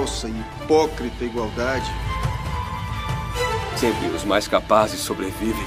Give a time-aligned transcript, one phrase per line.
[0.00, 1.90] falsa e hipócrita igualdade.
[3.76, 5.62] Sempre os mais capazes sobrevivem.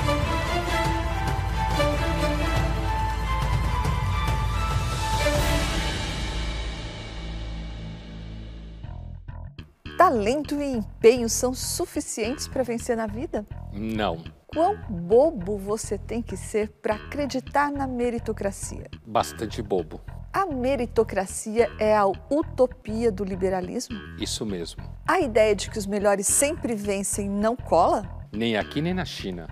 [9.96, 13.46] Talento e empenho são suficientes para vencer na vida?
[13.72, 14.24] Não.
[14.48, 18.90] Quão bobo você tem que ser para acreditar na meritocracia?
[19.06, 20.02] Bastante bobo.
[20.34, 23.96] A meritocracia é a utopia do liberalismo?
[24.18, 24.84] Isso mesmo.
[25.08, 28.28] A ideia de que os melhores sempre vencem não cola?
[28.32, 29.48] Nem aqui nem na China.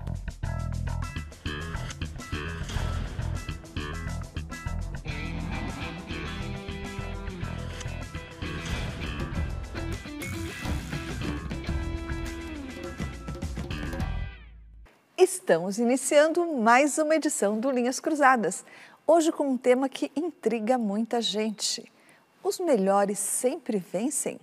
[15.16, 18.66] Estamos iniciando mais uma edição do Linhas Cruzadas.
[19.13, 21.84] Hoje com um tema que intriga muita gente.
[22.41, 24.40] Os melhores sempre vencem?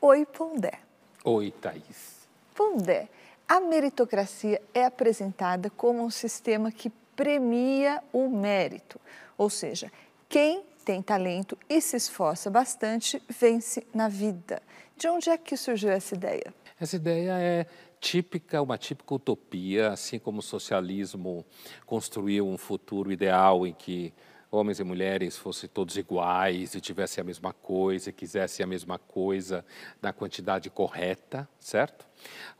[0.00, 0.78] Oi, Pondé.
[1.24, 2.28] Oi, Thaís.
[2.54, 3.08] Pondé,
[3.48, 9.00] a meritocracia é apresentada como um sistema que premia o mérito,
[9.36, 9.90] ou seja,
[10.28, 14.62] quem tem talento e se esforça bastante vence na vida.
[14.96, 16.54] De onde é que surgiu essa ideia?
[16.82, 17.66] Essa ideia é
[18.00, 21.46] típica, uma típica utopia, assim como o socialismo
[21.86, 24.12] construiu um futuro ideal em que
[24.50, 28.98] homens e mulheres fossem todos iguais e tivessem a mesma coisa, e quisessem a mesma
[28.98, 29.64] coisa
[30.02, 32.04] na quantidade correta, certo?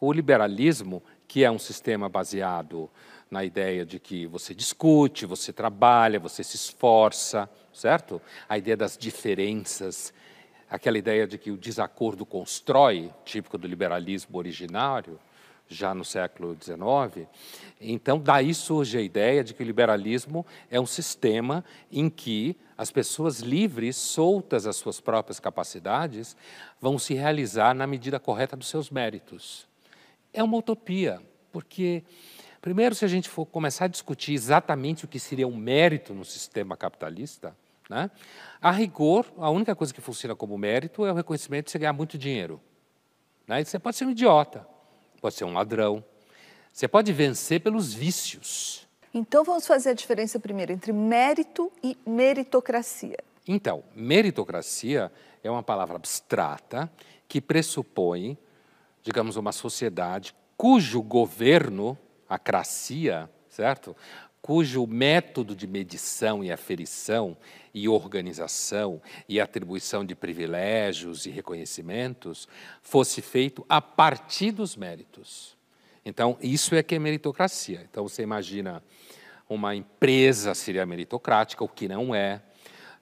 [0.01, 2.89] O liberalismo, que é um sistema baseado
[3.29, 8.23] na ideia de que você discute, você trabalha, você se esforça, certo?
[8.49, 10.15] A ideia das diferenças
[10.73, 15.21] aquela ideia de que o desacordo constrói, típico do liberalismo originário,
[15.69, 17.29] já no século XIX.
[17.79, 22.91] Então, daí surge a ideia de que o liberalismo é um sistema em que as
[22.91, 26.35] pessoas livres, soltas às suas próprias capacidades,
[26.81, 29.69] vão se realizar na medida correta dos seus méritos.
[30.33, 31.21] É uma utopia,
[31.53, 32.03] porque,
[32.63, 36.25] primeiro, se a gente for começar a discutir exatamente o que seria um mérito no
[36.25, 37.55] sistema capitalista,
[37.89, 38.11] né?
[38.61, 41.93] A rigor, a única coisa que funciona como mérito é o reconhecimento de você ganhar
[41.93, 42.61] muito dinheiro.
[43.47, 43.65] Né?
[43.65, 44.67] Você pode ser um idiota,
[45.21, 46.05] pode ser um ladrão,
[46.73, 48.87] você pode vencer pelos vícios.
[49.13, 53.19] Então vamos fazer a diferença primeiro entre mérito e meritocracia.
[53.47, 55.13] Então, meritocracia
[55.43, 56.91] é uma palavra abstrata
[57.29, 58.39] que pressupõe,
[59.03, 63.97] digamos, uma sociedade cujo governo, a cracia, certo?
[64.43, 67.37] Cujo método de medição e aferição
[67.73, 72.49] e organização e atribuição de privilégios e reconhecimentos
[72.83, 75.57] fosse feito a partir dos méritos.
[76.05, 77.87] Então, isso é que é meritocracia.
[77.89, 78.83] Então, você imagina
[79.49, 82.43] uma empresa seria meritocrática, o que não é.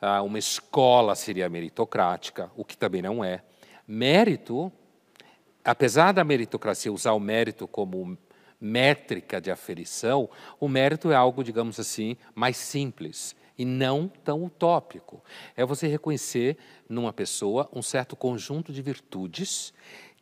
[0.00, 3.42] Ah, uma escola seria meritocrática, o que também não é.
[3.86, 4.70] Mérito,
[5.64, 8.18] apesar da meritocracia usar o mérito como
[8.60, 10.28] métrica de aferição,
[10.58, 15.22] o mérito é algo, digamos assim, mais simples e não tão utópico.
[15.56, 16.56] É você reconhecer
[16.88, 19.72] numa pessoa um certo conjunto de virtudes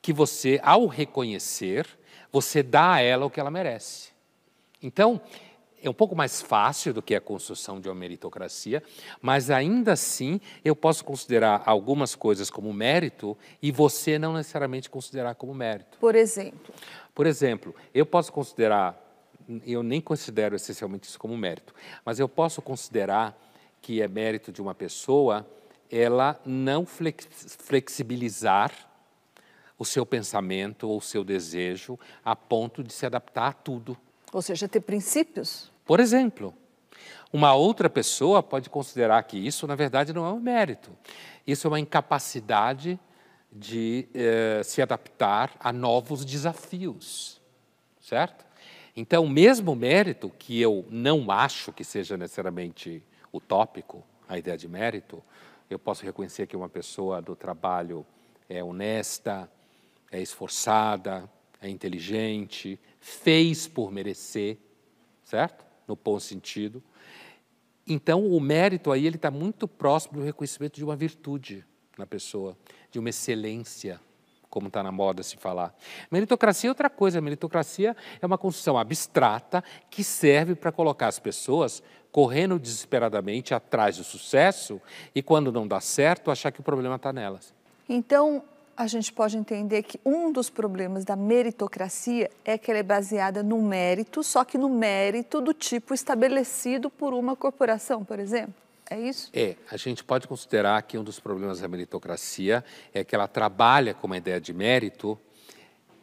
[0.00, 1.86] que você, ao reconhecer,
[2.30, 4.10] você dá a ela o que ela merece.
[4.82, 5.20] Então,
[5.82, 8.82] é um pouco mais fácil do que a construção de uma meritocracia,
[9.20, 15.34] mas ainda assim eu posso considerar algumas coisas como mérito e você não necessariamente considerar
[15.36, 15.98] como mérito.
[15.98, 16.74] Por exemplo?
[17.18, 18.96] Por exemplo, eu posso considerar,
[19.66, 21.74] eu nem considero essencialmente isso como mérito,
[22.04, 23.36] mas eu posso considerar
[23.82, 25.44] que é mérito de uma pessoa
[25.90, 28.70] ela não flexibilizar
[29.76, 33.98] o seu pensamento ou o seu desejo a ponto de se adaptar a tudo.
[34.32, 35.72] Ou seja, ter princípios?
[35.84, 36.54] Por exemplo,
[37.32, 40.92] uma outra pessoa pode considerar que isso, na verdade, não é um mérito.
[41.44, 42.96] Isso é uma incapacidade
[43.50, 47.40] de eh, se adaptar a novos desafios,
[48.00, 48.44] certo?
[48.94, 53.02] Então, o mesmo mérito que eu não acho que seja necessariamente
[53.32, 55.22] utópico, a ideia de mérito,
[55.70, 58.04] eu posso reconhecer que uma pessoa do trabalho
[58.48, 59.50] é honesta,
[60.10, 61.30] é esforçada,
[61.60, 64.58] é inteligente, fez por merecer,
[65.24, 65.64] certo?
[65.86, 66.82] No bom sentido.
[67.86, 71.64] Então, o mérito aí ele está muito próximo do reconhecimento de uma virtude
[71.98, 72.56] na pessoa
[72.90, 74.00] de uma excelência,
[74.48, 75.74] como está na moda se falar.
[76.10, 77.20] Meritocracia é outra coisa.
[77.20, 84.04] Meritocracia é uma construção abstrata que serve para colocar as pessoas correndo desesperadamente atrás do
[84.04, 84.80] sucesso
[85.14, 87.52] e, quando não dá certo, achar que o problema está nelas.
[87.88, 88.42] Então,
[88.76, 93.42] a gente pode entender que um dos problemas da meritocracia é que ela é baseada
[93.42, 98.67] no mérito, só que no mérito do tipo estabelecido por uma corporação, por exemplo.
[98.90, 99.30] É isso?
[99.34, 103.92] É, a gente pode considerar que um dos problemas da meritocracia é que ela trabalha
[103.92, 105.18] com uma ideia de mérito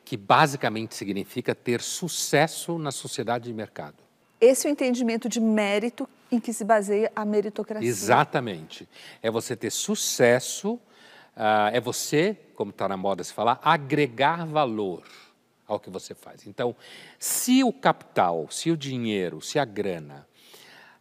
[0.03, 3.95] que basicamente significa ter sucesso na sociedade de mercado.
[4.39, 7.87] Esse é o entendimento de mérito em que se baseia a meritocracia.
[7.87, 8.87] Exatamente.
[9.23, 15.03] É você ter sucesso, uh, é você, como está na moda se falar, agregar valor
[15.67, 16.45] ao que você faz.
[16.45, 16.75] Então,
[17.17, 20.27] se o capital, se o dinheiro, se a grana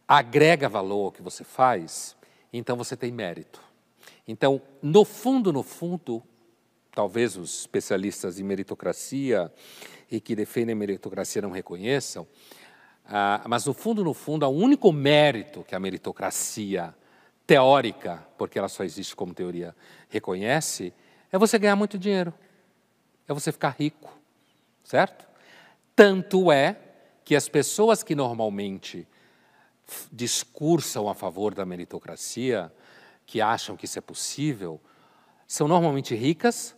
[0.07, 2.15] agrega valor ao que você faz,
[2.51, 3.61] então você tem mérito.
[4.27, 6.21] Então, no fundo, no fundo,
[6.91, 9.51] talvez os especialistas em meritocracia
[10.09, 12.27] e que defendem a meritocracia não reconheçam,
[13.07, 16.95] ah, mas no fundo, no fundo, o único mérito que a meritocracia
[17.45, 19.75] teórica, porque ela só existe como teoria,
[20.09, 20.93] reconhece,
[21.31, 22.33] é você ganhar muito dinheiro,
[23.27, 24.11] é você ficar rico,
[24.83, 25.27] certo?
[25.95, 26.77] Tanto é
[27.23, 29.07] que as pessoas que normalmente
[30.11, 32.71] discursam a favor da meritocracia,
[33.25, 34.79] que acham que isso é possível,
[35.47, 36.75] são normalmente ricas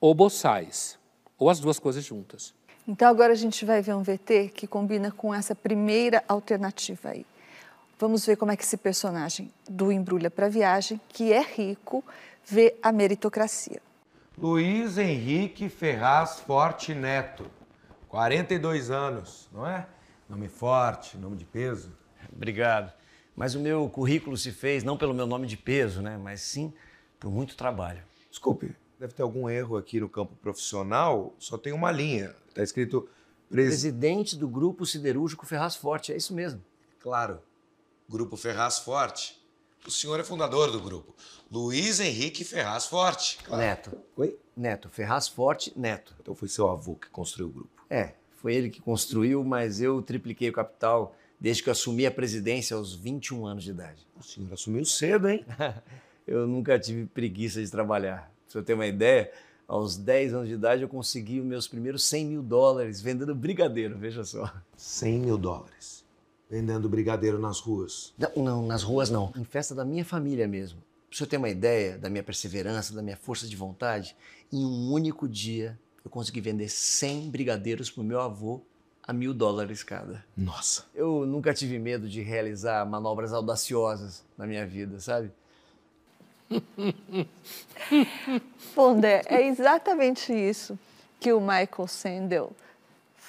[0.00, 0.98] ou boçais,
[1.38, 2.54] ou as duas coisas juntas.
[2.86, 7.26] Então agora a gente vai ver um VT que combina com essa primeira alternativa aí.
[7.98, 12.04] Vamos ver como é que esse personagem do Embrulha para Viagem, que é rico,
[12.44, 13.80] vê a meritocracia.
[14.38, 17.50] Luiz Henrique Ferraz Forte Neto,
[18.08, 19.86] 42 anos, não é?
[20.28, 21.90] Nome forte, nome de peso.
[22.36, 22.92] Obrigado.
[23.34, 26.16] Mas o meu currículo se fez não pelo meu nome de peso, né?
[26.16, 26.72] Mas sim
[27.18, 28.02] por muito trabalho.
[28.30, 31.34] Desculpe, deve ter algum erro aqui no campo profissional.
[31.38, 32.34] Só tem uma linha.
[32.48, 33.08] Está escrito
[33.48, 33.66] Pres...
[33.66, 36.12] presidente do Grupo Siderúrgico Ferraz Forte.
[36.12, 36.62] É isso mesmo.
[37.00, 37.40] Claro.
[38.08, 39.42] Grupo Ferraz Forte.
[39.86, 41.14] O senhor é fundador do grupo.
[41.50, 43.38] Luiz Henrique Ferraz Forte.
[43.44, 43.62] Claro.
[43.62, 43.98] Neto.
[44.16, 44.36] Oi?
[44.56, 44.88] Neto.
[44.88, 46.14] Ferraz Forte Neto.
[46.20, 47.84] Então foi seu avô que construiu o grupo.
[47.88, 52.10] É, foi ele que construiu, mas eu tripliquei o capital desde que eu assumi a
[52.10, 54.06] presidência aos 21 anos de idade.
[54.18, 55.44] O senhor assumiu cedo, hein?
[56.26, 58.32] eu nunca tive preguiça de trabalhar.
[58.50, 59.30] Pra você ter uma ideia,
[59.68, 63.98] aos 10 anos de idade eu consegui os meus primeiros 100 mil dólares vendendo brigadeiro,
[63.98, 64.52] veja só.
[64.76, 66.04] 100 mil dólares?
[66.48, 68.14] Vendendo brigadeiro nas ruas?
[68.16, 69.32] Não, não, nas ruas não.
[69.36, 70.78] Em festa da minha família mesmo.
[71.08, 74.16] Pra você ter uma ideia da minha perseverança, da minha força de vontade,
[74.52, 78.62] em um único dia eu consegui vender 100 brigadeiros pro meu avô
[79.06, 80.24] a mil dólares cada.
[80.36, 80.84] Nossa.
[80.94, 85.30] Eu nunca tive medo de realizar manobras audaciosas na minha vida, sabe?
[88.74, 90.78] Pondé, é exatamente isso
[91.20, 92.52] que o Michael Sandel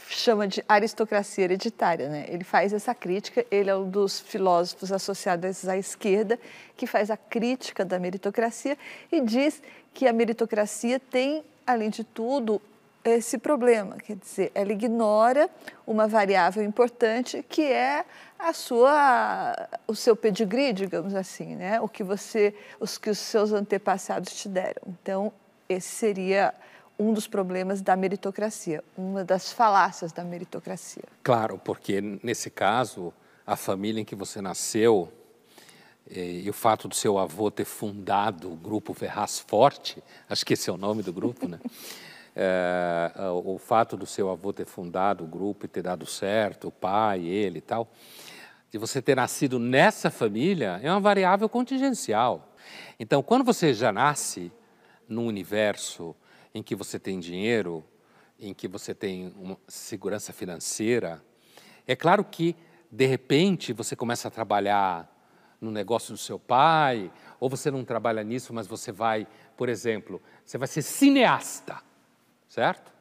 [0.10, 2.26] chama de aristocracia hereditária, né?
[2.30, 6.40] Ele faz essa crítica, ele é um dos filósofos associados à esquerda
[6.76, 8.78] que faz a crítica da meritocracia
[9.12, 9.62] e diz
[9.94, 12.62] que a meritocracia tem, além de tudo,
[13.12, 15.50] esse problema, quer dizer, ela ignora
[15.86, 18.06] uma variável importante que é
[18.38, 21.80] a sua, o seu pedigree, digamos assim, né?
[21.81, 24.81] O que você, os que os seus antepassados te deram.
[24.88, 25.31] Então,
[25.68, 26.54] esse seria
[27.00, 31.04] um dos problemas da meritocracia, uma das falácias da meritocracia.
[31.24, 33.13] Claro, porque nesse caso,
[33.45, 35.12] a família em que você nasceu
[36.09, 40.54] e, e o fato do seu avô ter fundado o grupo Ferraz Forte, acho que
[40.54, 41.59] esse é o nome do grupo, né?
[42.40, 43.12] é,
[43.44, 47.26] o fato do seu avô ter fundado o grupo e ter dado certo, o pai,
[47.26, 47.92] ele e tal,
[48.70, 52.54] de você ter nascido nessa família é uma variável contingencial.
[53.00, 54.52] Então, quando você já nasce
[55.10, 56.16] num universo
[56.54, 57.84] em que você tem dinheiro,
[58.40, 59.34] em que você tem
[59.68, 61.24] segurança financeira,
[61.88, 62.56] é claro que,
[62.92, 65.12] de repente, você começa a trabalhar
[65.60, 69.26] no negócio do seu pai, ou você não trabalha nisso, mas você vai,
[69.56, 71.87] por exemplo, você vai ser cineasta
[72.47, 72.92] certo?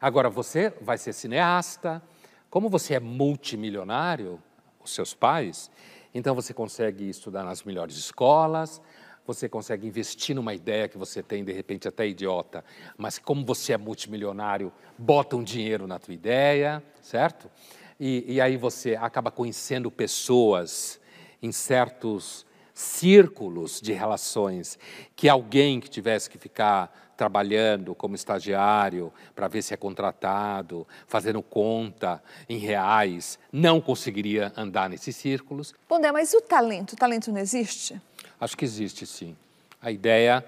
[0.00, 2.02] Agora, você vai ser cineasta,
[2.48, 4.42] como você é multimilionário,
[4.82, 5.70] os seus pais,
[6.14, 8.80] então você consegue estudar nas melhores escolas,
[9.26, 12.64] você consegue investir numa ideia que você tem, de repente até idiota,
[12.96, 17.50] mas como você é multimilionário, bota um dinheiro na tua ideia, certo?
[17.98, 21.00] E, e aí você acaba conhecendo pessoas
[21.42, 24.78] em certos círculos de relações
[25.14, 31.42] que alguém que tivesse que ficar trabalhando como estagiário para ver se é contratado, fazendo
[31.42, 35.74] conta em reais, não conseguiria andar nesses círculos.
[35.86, 36.94] Bondé, mas o talento?
[36.94, 38.00] O talento não existe?
[38.40, 39.36] Acho que existe, sim.
[39.82, 40.42] A ideia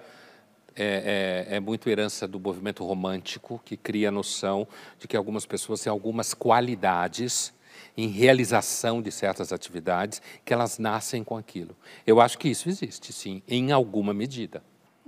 [0.75, 4.67] é, é, é, muito herança do movimento romântico, que cria a noção
[4.99, 7.53] de que algumas pessoas têm algumas qualidades
[7.95, 11.77] em realização de certas atividades que elas nascem com aquilo.
[12.07, 14.63] Eu acho que isso existe, sim, em alguma medida.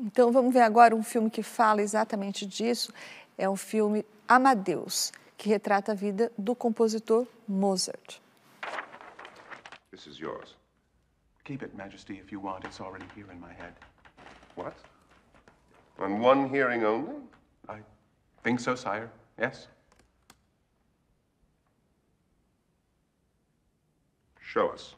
[0.04, 2.92] Então vamos ver agora um filme que fala exatamente disso.
[3.38, 8.20] É o filme Amadeus, que retrata a vida do compositor Mozart.
[9.90, 10.56] This is yours.
[11.44, 12.66] Keep it, Majesty, if you want.
[12.66, 13.72] It's already here in my head.
[14.56, 14.74] What?
[15.98, 17.16] On one hearing only?
[17.66, 17.78] I
[18.42, 19.10] think so, sire.
[19.38, 19.68] Yes.
[24.38, 24.96] Show us.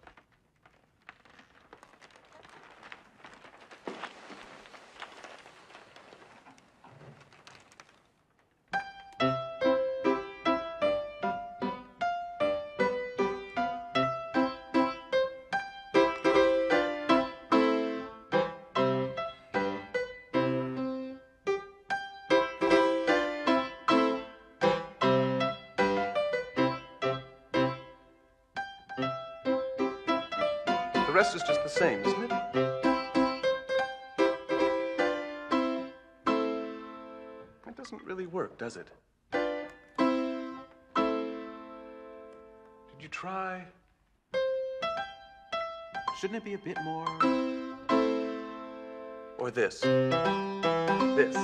[31.16, 32.32] Rest is just the same, isn't it?
[37.66, 38.88] It doesn't really work, does it?
[39.32, 39.70] Did
[43.00, 43.64] you try?
[46.20, 47.08] Shouldn't it be a bit more?
[49.38, 49.80] Or this?
[49.80, 51.34] This?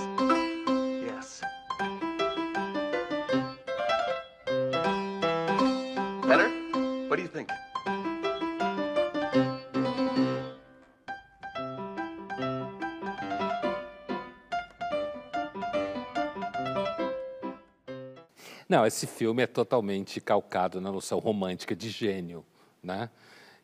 [18.72, 22.42] Não, esse filme é totalmente calcado na noção romântica de gênio,
[22.82, 23.10] né?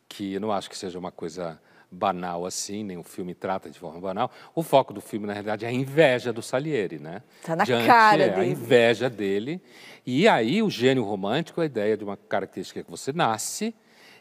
[0.06, 1.58] Que eu não acho que seja uma coisa
[1.90, 4.30] banal assim, nem o filme trata de forma banal.
[4.54, 7.22] O foco do filme, na realidade, é a inveja do Salieri, né?
[7.42, 8.50] Tá na Diante, cara é, a dele.
[8.50, 9.62] inveja dele.
[10.04, 13.74] E aí o gênio romântico a ideia de uma característica que você nasce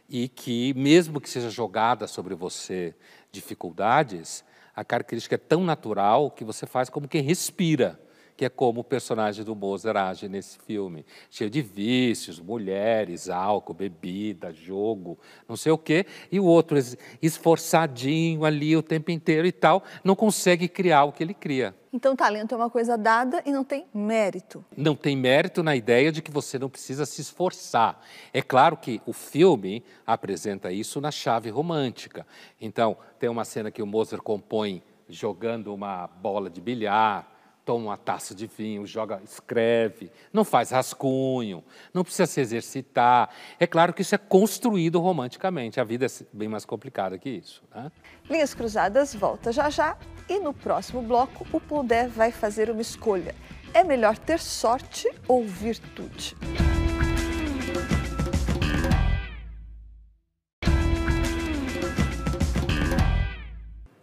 [0.07, 2.95] e que, mesmo que seja jogada sobre você
[3.29, 4.41] dificuldades,
[4.73, 7.99] a característica é tão natural que você faz como quem respira,
[8.37, 11.03] que é como o personagem do Mozart age nesse filme.
[11.31, 15.17] Cheio de vícios, mulheres, álcool, bebida, jogo,
[15.49, 16.05] não sei o quê.
[16.31, 21.11] E o outro es- esforçadinho ali o tempo inteiro e tal, não consegue criar o
[21.11, 21.75] que ele cria.
[21.91, 24.63] Então, talento é uma coisa dada e não tem mérito.
[24.75, 27.99] Não tem mérito na ideia de que você não precisa se esforçar.
[28.31, 32.27] É claro que o filme apresenta isso na chave romântica.
[32.61, 37.35] Então, tem uma cena que o Mozart compõe jogando uma bola de bilhar,
[37.67, 41.61] toma uma taça de vinho, joga, escreve, não faz rascunho,
[41.93, 43.29] não precisa se exercitar.
[43.59, 45.77] É claro que isso é construído romanticamente.
[45.77, 47.61] A vida é bem mais complicada que isso.
[47.75, 47.91] Né?
[48.29, 49.97] Linhas Cruzadas volta já já
[50.29, 53.35] e no próximo bloco o Pondé vai fazer uma escolha.
[53.73, 56.37] É melhor ter sorte ou virtude?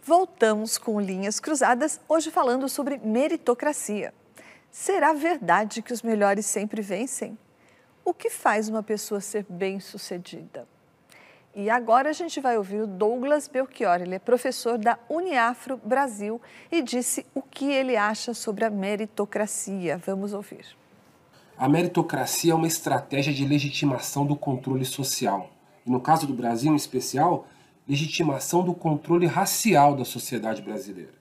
[0.07, 4.13] Voltamos com Linhas Cruzadas, hoje falando sobre meritocracia.
[4.69, 7.35] Será verdade que os melhores sempre vencem?
[8.03, 10.67] O que faz uma pessoa ser bem-sucedida?
[11.55, 16.39] E agora a gente vai ouvir o Douglas Belchior, ele é professor da Uniafro Brasil
[16.71, 19.97] e disse o que ele acha sobre a meritocracia.
[19.97, 20.67] Vamos ouvir.
[21.57, 25.49] A meritocracia é uma estratégia de legitimação do controle social.
[25.83, 27.47] E no caso do Brasil, em especial,
[27.87, 31.13] legitimação do controle racial da sociedade brasileira.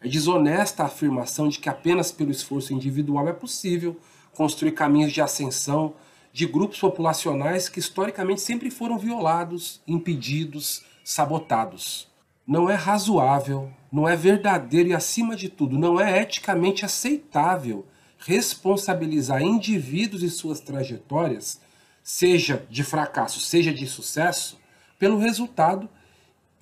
[0.00, 3.96] É desonesta a afirmação de que apenas pelo esforço individual é possível
[4.34, 5.94] construir caminhos de ascensão
[6.32, 12.08] de grupos populacionais que historicamente sempre foram violados, impedidos, sabotados.
[12.46, 17.86] Não é razoável, não é verdadeiro e, acima de tudo, não é eticamente aceitável
[18.18, 21.60] responsabilizar indivíduos e suas trajetórias,
[22.02, 24.58] seja de fracasso, seja de sucesso,
[24.98, 25.88] pelo resultado,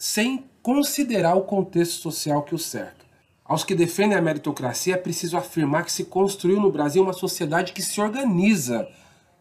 [0.00, 3.04] sem considerar o contexto social que o cerca.
[3.45, 7.75] Aos que defendem a meritocracia, é preciso afirmar que se construiu no Brasil uma sociedade
[7.75, 8.88] que se organiza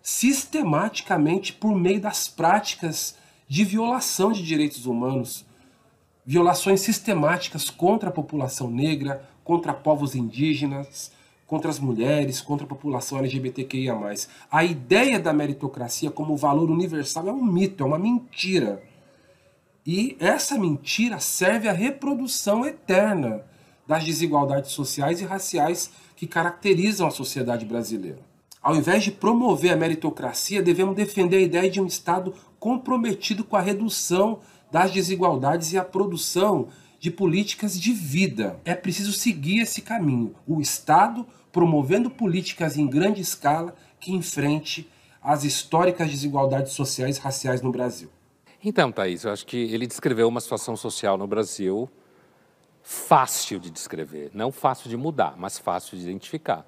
[0.01, 3.15] sistematicamente por meio das práticas
[3.47, 5.45] de violação de direitos humanos,
[6.25, 11.09] violações sistemáticas contra a população negra, contra povos indígenas,
[11.47, 13.95] contra as mulheres, contra a população LGBTQIA+.
[14.51, 18.88] A ideia da meritocracia como valor universal é um mito, é uma mentira.
[19.85, 23.43] E essa mentira serve à reprodução eterna
[23.87, 28.19] das desigualdades sociais e raciais que caracterizam a sociedade brasileira.
[28.61, 33.55] Ao invés de promover a meritocracia, devemos defender a ideia de um Estado comprometido com
[33.55, 36.67] a redução das desigualdades e a produção
[36.99, 38.59] de políticas de vida.
[38.65, 40.35] É preciso seguir esse caminho.
[40.45, 44.87] O Estado promovendo políticas em grande escala que enfrente
[45.21, 48.09] as históricas desigualdades sociais e raciais no Brasil.
[48.61, 51.89] Então, Thaís, eu acho que ele descreveu uma situação social no Brasil
[52.83, 56.65] fácil de descrever, não fácil de mudar, mas fácil de identificar.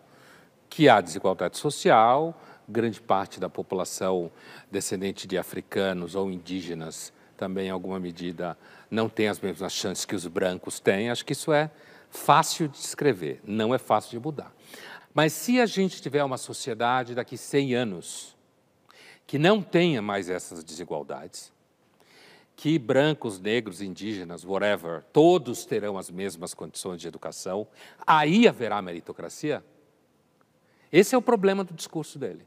[0.69, 4.31] Que há desigualdade social, grande parte da população
[4.71, 8.57] descendente de africanos ou indígenas também, em alguma medida,
[8.89, 11.10] não têm as mesmas chances que os brancos têm.
[11.10, 11.69] Acho que isso é
[12.10, 14.53] fácil de descrever, não é fácil de mudar.
[15.13, 18.38] Mas se a gente tiver uma sociedade daqui 100 anos
[19.27, 21.51] que não tenha mais essas desigualdades,
[22.62, 27.68] que brancos, negros, indígenas, whatever, todos terão as mesmas condições de educação,
[28.06, 29.65] aí haverá meritocracia?
[30.94, 32.46] Esse é o problema do discurso dele.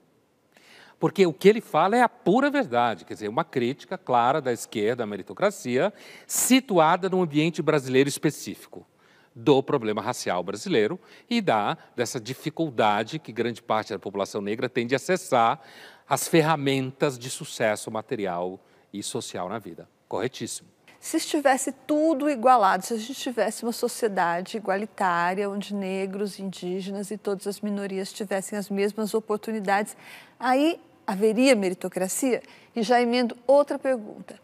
[1.00, 4.52] Porque o que ele fala é a pura verdade, quer dizer, uma crítica clara da
[4.52, 5.92] esquerda à meritocracia,
[6.28, 8.86] situada num ambiente brasileiro específico
[9.34, 10.96] do problema racial brasileiro
[11.28, 15.60] e da dessa dificuldade que grande parte da população negra tem de acessar
[16.08, 18.60] as ferramentas de sucesso material
[18.92, 19.92] e social na vida.
[20.08, 20.68] Corretíssimo.
[21.00, 27.18] Se estivesse tudo igualado, se a gente tivesse uma sociedade igualitária, onde negros, indígenas e
[27.18, 29.94] todas as minorias tivessem as mesmas oportunidades,
[30.40, 32.42] aí haveria meritocracia?
[32.74, 34.40] E já emendo outra pergunta.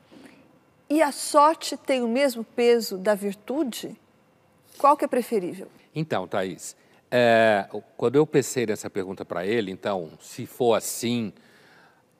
[0.89, 3.97] E a sorte tem o mesmo peso da virtude?
[4.77, 5.69] Qual que é preferível?
[5.95, 6.77] Então, Thaís,
[7.11, 11.33] é, quando eu pensei nessa pergunta para ele, então, se for assim,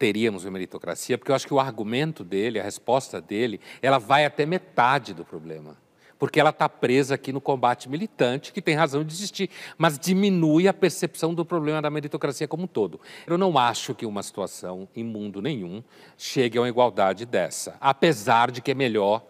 [0.01, 4.25] teríamos uma meritocracia, porque eu acho que o argumento dele, a resposta dele, ela vai
[4.25, 5.77] até metade do problema.
[6.19, 10.67] Porque ela está presa aqui no combate militante, que tem razão de existir, mas diminui
[10.67, 12.99] a percepção do problema da meritocracia como um todo.
[13.27, 15.83] Eu não acho que uma situação em mundo nenhum
[16.17, 19.23] chegue a uma igualdade dessa, apesar de que é melhor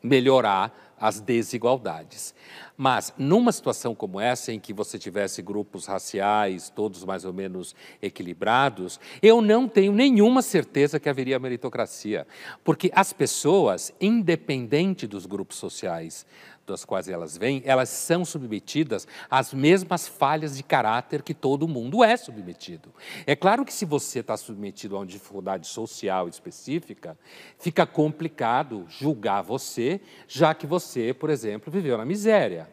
[0.00, 2.32] melhorar as desigualdades.
[2.76, 7.74] Mas numa situação como essa, em que você tivesse grupos raciais todos mais ou menos
[8.00, 12.24] equilibrados, eu não tenho nenhuma certeza que haveria meritocracia,
[12.62, 16.24] porque as pessoas, independente dos grupos sociais,
[16.72, 22.02] das quais elas vêm, elas são submetidas às mesmas falhas de caráter que todo mundo
[22.02, 22.92] é submetido.
[23.26, 27.16] É claro que se você está submetido a uma dificuldade social específica,
[27.58, 32.68] fica complicado julgar você, já que você, por exemplo, viveu na miséria.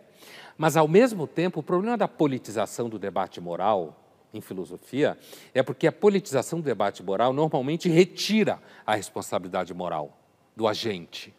[0.57, 3.95] Mas, ao mesmo tempo, o problema da politização do debate moral
[4.33, 5.17] em filosofia
[5.53, 10.17] é porque a politização do debate moral normalmente retira a responsabilidade moral
[10.55, 11.33] do agente.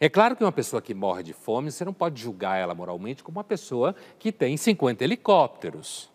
[0.00, 3.22] É claro que uma pessoa que morre de fome, você não pode julgar ela moralmente
[3.22, 6.10] como uma pessoa que tem 50 helicópteros.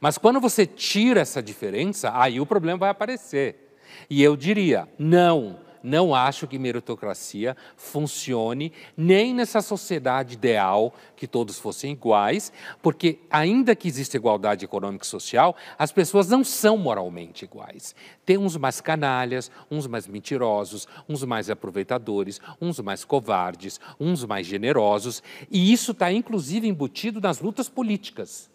[0.00, 3.76] Mas quando você tira essa diferença, aí o problema vai aparecer.
[4.10, 11.58] E eu diria: não, não acho que meritocracia funcione nem nessa sociedade ideal que todos
[11.58, 17.44] fossem iguais, porque ainda que exista igualdade econômica e social, as pessoas não são moralmente
[17.44, 17.94] iguais.
[18.24, 24.46] Tem uns mais canalhas, uns mais mentirosos, uns mais aproveitadores, uns mais covardes, uns mais
[24.46, 28.50] generosos, e isso está inclusive embutido nas lutas políticas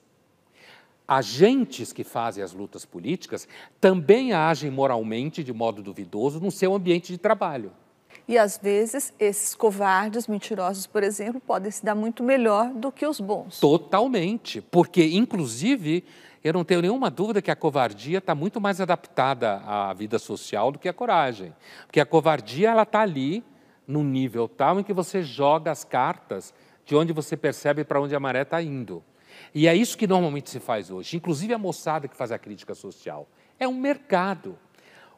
[1.07, 3.47] agentes que fazem as lutas políticas
[3.79, 7.71] também agem moralmente de modo duvidoso no seu ambiente de trabalho.
[8.27, 13.05] E às vezes esses covardes, mentirosos, por exemplo, podem se dar muito melhor do que
[13.05, 13.59] os bons.
[13.59, 16.05] Totalmente, porque inclusive
[16.43, 20.71] eu não tenho nenhuma dúvida que a covardia está muito mais adaptada à vida social
[20.71, 21.53] do que a coragem,
[21.85, 23.43] porque a covardia ela está ali
[23.87, 26.53] num nível tal em que você joga as cartas
[26.85, 29.03] de onde você percebe para onde a maré está indo.
[29.53, 32.73] E é isso que normalmente se faz hoje, inclusive a moçada que faz a crítica
[32.73, 33.27] social.
[33.59, 34.57] É um mercado.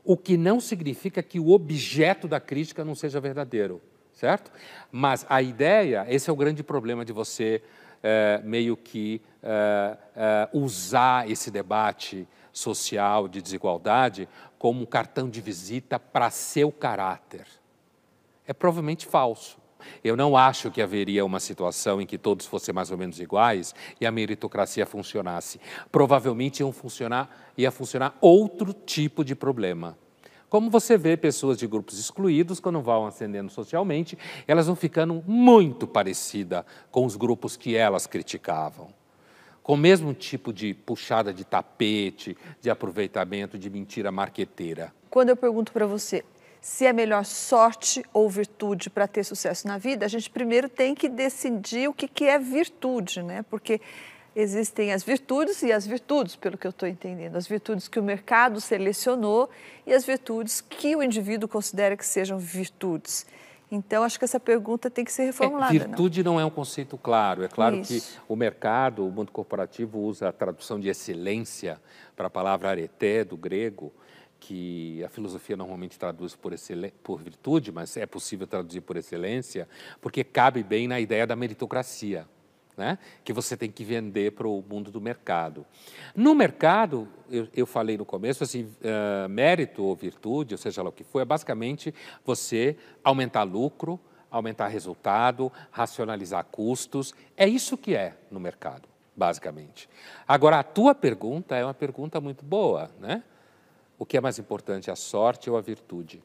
[0.03, 4.51] O que não significa que o objeto da crítica não seja verdadeiro, certo?
[4.91, 7.63] Mas a ideia, esse é o grande problema de você
[8.03, 15.41] é, meio que é, é, usar esse debate social de desigualdade como um cartão de
[15.41, 17.47] visita para seu caráter.
[18.45, 19.57] É provavelmente falso.
[20.03, 23.73] Eu não acho que haveria uma situação em que todos fossem mais ou menos iguais
[23.99, 25.59] e a meritocracia funcionasse.
[25.91, 29.97] Provavelmente iam funcionar, ia funcionar outro tipo de problema.
[30.49, 34.17] Como você vê pessoas de grupos excluídos, quando vão ascendendo socialmente,
[34.47, 38.87] elas vão ficando muito parecidas com os grupos que elas criticavam.
[39.61, 44.93] Com o mesmo tipo de puxada de tapete, de aproveitamento, de mentira marqueteira.
[45.09, 46.23] Quando eu pergunto para você,
[46.65, 50.95] se é melhor sorte ou virtude para ter sucesso na vida, a gente primeiro tem
[50.95, 53.45] que decidir o que, que é virtude, né?
[53.51, 53.79] Porque
[54.35, 57.35] existem as virtudes e as virtudes, pelo que eu estou entendendo.
[57.35, 59.47] As virtudes que o mercado selecionou
[59.85, 63.27] e as virtudes que o indivíduo considera que sejam virtudes.
[63.69, 65.75] Então, acho que essa pergunta tem que ser reformulada.
[65.75, 66.33] É, virtude não?
[66.33, 66.39] não?
[66.39, 67.43] é um conceito claro.
[67.43, 67.93] É claro Isso.
[67.93, 71.79] que o mercado, o mundo corporativo, usa a tradução de excelência
[72.15, 73.93] para a palavra areté, do grego,
[74.39, 76.53] que a filosofia normalmente traduz por,
[77.01, 79.67] por virtude, mas é possível traduzir por excelência,
[80.01, 82.27] porque cabe bem na ideia da meritocracia,
[82.77, 82.97] né?
[83.23, 85.65] que você tem que vender para o mundo do mercado.
[86.15, 90.89] No mercado, eu, eu falei no começo, assim, uh, mérito ou virtude, ou seja lá
[90.89, 91.93] o que for, é basicamente
[92.23, 97.13] você aumentar lucro, aumentar resultado, racionalizar custos.
[97.37, 99.89] É isso que é no mercado, basicamente.
[100.27, 103.23] Agora, a tua pergunta é uma pergunta muito boa, né?
[103.97, 106.21] O que é mais importante, a sorte ou a virtude?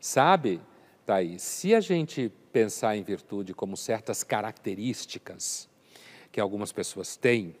[0.00, 0.60] Sabe,
[1.06, 5.68] Thaís, se a gente pensar em virtude como certas características
[6.30, 7.54] que algumas pessoas têm,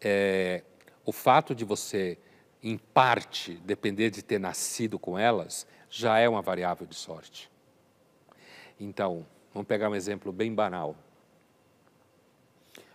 [0.00, 0.62] é,
[1.04, 2.18] o fato de você,
[2.62, 7.50] em parte, depender de ter nascido com elas, já é uma variável de sorte.
[8.78, 10.96] Então, vamos pegar um exemplo bem banal.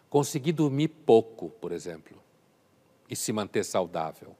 [0.10, 2.22] Conseguir dormir pouco, por exemplo,
[3.10, 4.36] e se manter saudável,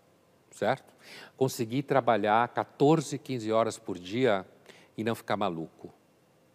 [0.54, 0.94] certo?
[1.36, 4.46] Conseguir trabalhar 14, 15 horas por dia
[4.98, 5.92] e não ficar maluco,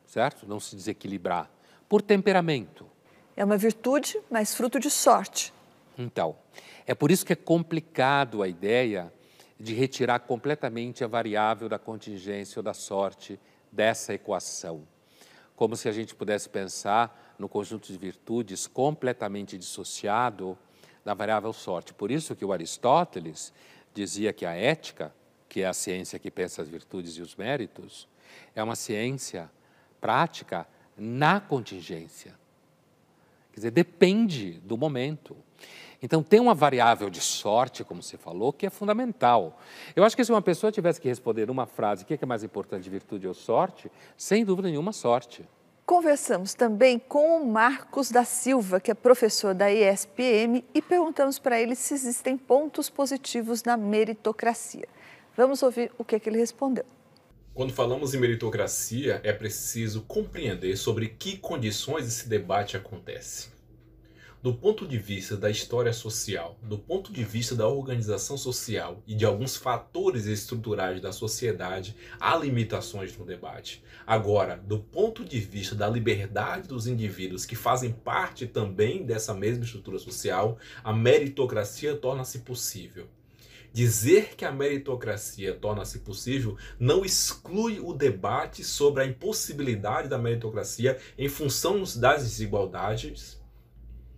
[0.07, 0.47] certo?
[0.47, 1.51] Não se desequilibrar.
[1.89, 2.87] Por temperamento.
[3.37, 5.53] É uma virtude, mas fruto de sorte.
[5.97, 6.37] Então,
[6.87, 9.13] é por isso que é complicado a ideia
[9.59, 13.39] de retirar completamente a variável da contingência ou da sorte
[13.73, 14.87] dessa equação.
[15.57, 20.57] Como se a gente pudesse pensar no conjunto de virtudes completamente dissociado
[21.05, 21.95] da variável sorte.
[21.95, 23.53] Por isso que o Aristóteles
[23.95, 25.15] dizia que a ética,
[25.49, 28.09] que é a ciência que pensa as virtudes e os méritos,
[28.55, 29.51] é uma ciência
[30.01, 32.35] prática na contingência.
[33.53, 35.37] Quer dizer, depende do momento.
[36.01, 39.61] Então, tem uma variável de sorte, como você falou, que é fundamental.
[39.97, 42.45] Eu acho que se uma pessoa tivesse que responder uma frase, o que é mais
[42.45, 43.91] importante, virtude ou sorte?
[44.17, 45.45] Sem dúvida nenhuma, sorte.
[45.89, 51.59] Conversamos também com o Marcos da Silva, que é professor da ESPM, e perguntamos para
[51.59, 54.87] ele se existem pontos positivos na meritocracia.
[55.35, 56.85] Vamos ouvir o que, é que ele respondeu.
[57.55, 63.49] Quando falamos em meritocracia, é preciso compreender sobre que condições esse debate acontece.
[64.41, 69.13] Do ponto de vista da história social, do ponto de vista da organização social e
[69.13, 73.83] de alguns fatores estruturais da sociedade, há limitações no debate.
[74.07, 79.65] Agora, do ponto de vista da liberdade dos indivíduos que fazem parte também dessa mesma
[79.65, 83.09] estrutura social, a meritocracia torna-se possível.
[83.73, 90.97] Dizer que a meritocracia torna-se possível não exclui o debate sobre a impossibilidade da meritocracia
[91.19, 93.38] em função das desigualdades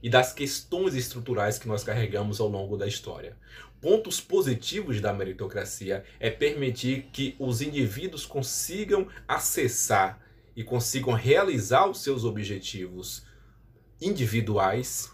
[0.02, 3.36] e das questões estruturais que nós carregamos ao longo da história.
[3.80, 10.20] Pontos positivos da meritocracia é permitir que os indivíduos consigam acessar
[10.54, 13.24] e consigam realizar os seus objetivos
[14.00, 15.10] individuais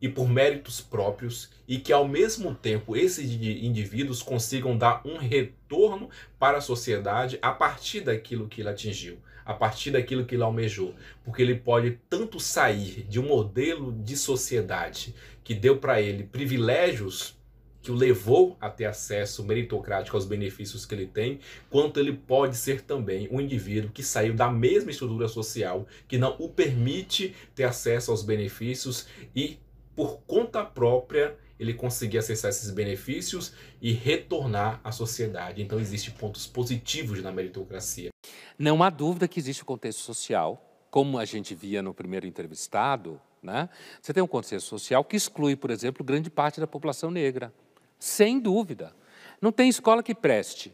[0.00, 6.10] e por méritos próprios e que ao mesmo tempo esses indivíduos consigam dar um retorno
[6.38, 10.94] para a sociedade a partir daquilo que ele atingiu a partir daquilo que ele almejou,
[11.24, 17.36] porque ele pode tanto sair de um modelo de sociedade que deu para ele privilégios
[17.82, 22.56] que o levou a ter acesso meritocrático aos benefícios que ele tem, quanto ele pode
[22.56, 27.64] ser também um indivíduo que saiu da mesma estrutura social que não o permite ter
[27.64, 29.58] acesso aos benefícios e
[29.96, 35.62] por conta própria ele conseguir acessar esses benefícios e retornar à sociedade.
[35.62, 38.10] Então existem pontos positivos na meritocracia.
[38.58, 43.20] Não há dúvida que existe o contexto social, como a gente via no primeiro entrevistado,
[43.42, 43.68] né?
[44.00, 47.52] Você tem um contexto social que exclui, por exemplo, grande parte da população negra.
[47.98, 48.94] Sem dúvida.
[49.40, 50.72] Não tem escola que preste.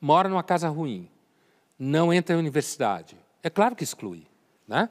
[0.00, 1.08] Mora numa casa ruim.
[1.78, 3.16] Não entra em universidade.
[3.42, 4.26] É claro que exclui.
[4.66, 4.88] Né?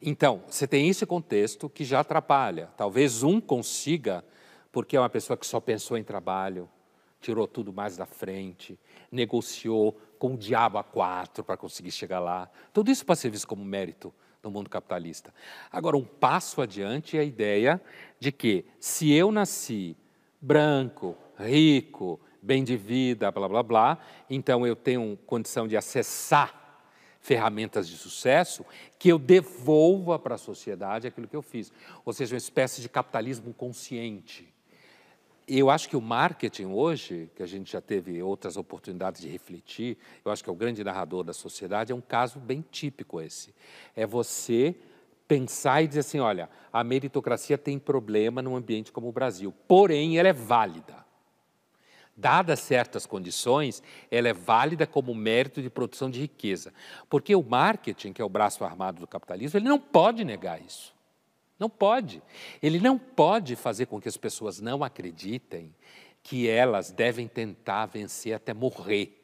[0.00, 2.70] Então, você tem esse contexto que já atrapalha.
[2.76, 4.24] Talvez um consiga
[4.72, 6.68] porque é uma pessoa que só pensou em trabalho,
[7.20, 8.78] tirou tudo mais da frente,
[9.10, 12.50] negociou com o diabo a quatro para conseguir chegar lá.
[12.72, 15.34] Tudo isso pode ser visto como mérito no mundo capitalista.
[15.70, 17.80] Agora, um passo adiante é a ideia
[18.20, 19.96] de que se eu nasci
[20.40, 23.98] branco, rico, bem de vida, blá blá blá,
[24.30, 26.54] então eu tenho condição de acessar
[27.20, 28.64] ferramentas de sucesso
[28.98, 31.72] que eu devolva para a sociedade aquilo que eu fiz.
[32.04, 34.54] Ou seja, uma espécie de capitalismo consciente
[35.48, 39.96] eu acho que o marketing hoje, que a gente já teve outras oportunidades de refletir,
[40.24, 43.54] eu acho que é o grande narrador da sociedade, é um caso bem típico esse.
[43.96, 44.74] É você
[45.26, 50.18] pensar e dizer assim, olha, a meritocracia tem problema num ambiente como o Brasil, porém
[50.18, 51.06] ela é válida.
[52.16, 56.74] Dadas certas condições, ela é válida como mérito de produção de riqueza.
[57.08, 60.97] Porque o marketing, que é o braço armado do capitalismo, ele não pode negar isso.
[61.58, 62.22] Não pode.
[62.62, 65.74] Ele não pode fazer com que as pessoas não acreditem
[66.22, 69.14] que elas devem tentar vencer até morrer.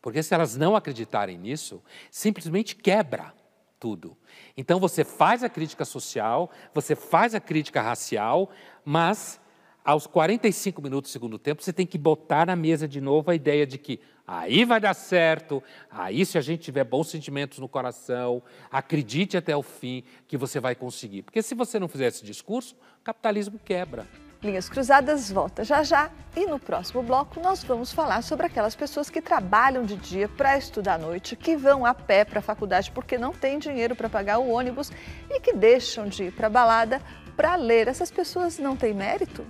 [0.00, 3.34] Porque se elas não acreditarem nisso, simplesmente quebra.
[3.78, 4.16] tudo.
[4.56, 8.50] Então você faz a crítica social, você faz a crítica racial,
[8.84, 9.38] mas
[9.86, 13.36] aos 45 minutos do segundo tempo você tem que botar na mesa de novo a
[13.36, 17.68] ideia de que aí vai dar certo, aí se a gente tiver bons sentimentos no
[17.68, 21.22] coração, acredite até o fim que você vai conseguir.
[21.22, 24.04] Porque se você não fizer esse discurso, o capitalismo quebra.
[24.42, 29.08] Linhas Cruzadas volta já já e no próximo bloco nós vamos falar sobre aquelas pessoas
[29.08, 32.90] que trabalham de dia para estudar à noite, que vão a pé para a faculdade
[32.90, 34.90] porque não tem dinheiro para pagar o ônibus
[35.30, 37.00] e que deixam de ir para a balada
[37.36, 37.86] para ler.
[37.86, 39.46] Essas pessoas não têm mérito?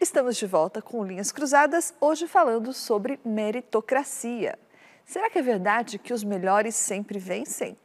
[0.00, 4.58] Estamos de volta com Linhas Cruzadas, hoje falando sobre meritocracia.
[5.04, 7.76] Será que é verdade que os melhores sempre vencem?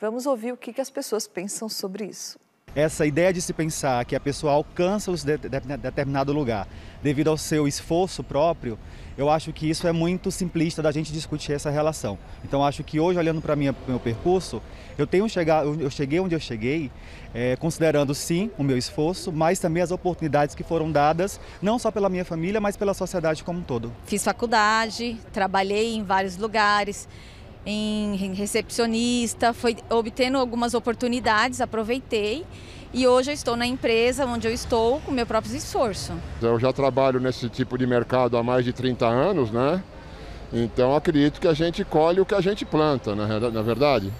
[0.00, 2.38] Vamos ouvir o que as pessoas pensam sobre isso.
[2.74, 6.66] Essa ideia de se pensar que a pessoa alcança um determinado lugar
[7.02, 8.78] devido ao seu esforço próprio,
[9.18, 12.18] eu acho que isso é muito simplista da gente discutir essa relação.
[12.42, 14.62] Então acho que hoje, olhando para o meu percurso,
[14.96, 16.90] eu tenho chegado, eu cheguei onde eu cheguei,
[17.34, 21.90] é, considerando sim o meu esforço, mas também as oportunidades que foram dadas, não só
[21.90, 23.92] pela minha família, mas pela sociedade como um todo.
[24.06, 27.06] Fiz faculdade, trabalhei em vários lugares,
[27.64, 32.44] em recepcionista, foi obtendo algumas oportunidades, aproveitei
[32.94, 36.12] e hoje eu estou na empresa onde eu estou com meu próprio esforço.
[36.42, 39.82] Eu já trabalho nesse tipo de mercado há mais de 30 anos, né?
[40.52, 44.12] Então acredito que a gente colhe o que a gente planta, na é verdade.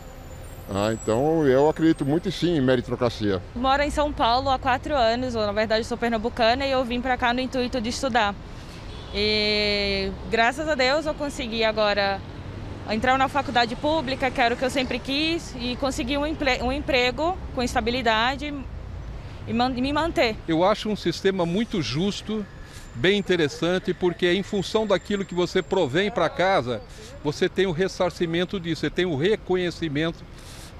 [0.75, 3.43] Ah, então eu acredito muito sim em meritocracia.
[3.55, 7.03] Moro em São Paulo há quatro anos, ou na verdade sou pernambucana e eu vim
[7.03, 8.35] para cá no intuito de estudar.
[9.15, 12.19] E graças a Deus eu consegui agora
[12.93, 16.73] entrar na faculdade pública, que era o que eu sempre quis, e conseguir um, um
[16.73, 18.55] emprego com estabilidade
[19.47, 20.37] e me manter.
[20.47, 22.45] Eu acho um sistema muito justo,
[22.95, 26.83] bem interessante, porque em função daquilo que você provém para casa,
[27.25, 30.25] você tem o ressarcimento disso, você tem o reconhecimento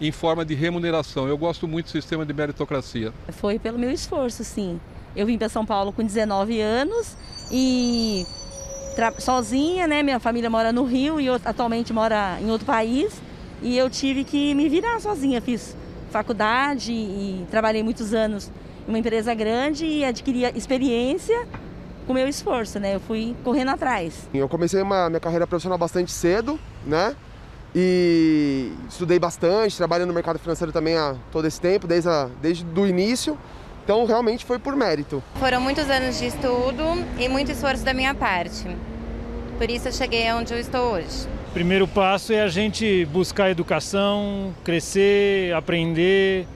[0.01, 1.29] em forma de remuneração.
[1.29, 3.13] Eu gosto muito do sistema de meritocracia.
[3.31, 4.81] Foi pelo meu esforço, sim.
[5.15, 7.17] Eu vim para São Paulo com 19 anos
[7.51, 8.27] e
[9.19, 10.03] sozinha, né?
[10.03, 13.21] Minha família mora no Rio e atualmente mora em outro país.
[13.63, 15.41] E eu tive que me virar sozinha.
[15.41, 15.77] Fiz
[16.11, 18.51] faculdade e trabalhei muitos anos
[18.87, 21.47] em uma empresa grande e adquiri experiência
[22.07, 22.97] com meu esforço, né?
[22.97, 24.29] Eu fui correndo atrás.
[24.35, 27.15] Eu comecei uma, minha carreira profissional bastante cedo, né?
[27.75, 32.67] E estudei bastante, trabalhei no mercado financeiro também há todo esse tempo, desde, a, desde
[32.79, 33.39] o início.
[33.85, 35.23] Então realmente foi por mérito.
[35.37, 36.85] Foram muitos anos de estudo
[37.19, 38.65] e muito esforço da minha parte.
[39.59, 41.27] Por isso eu cheguei onde eu estou hoje.
[41.49, 46.47] O primeiro passo é a gente buscar educação, crescer, aprender,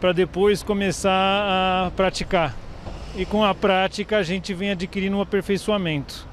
[0.00, 2.56] para depois começar a praticar.
[3.14, 6.26] E com a prática a gente vem adquirindo um aperfeiçoamento.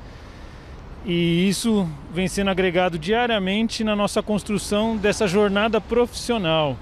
[1.06, 6.78] E isso vem sendo agregado diariamente na nossa construção dessa jornada profissional.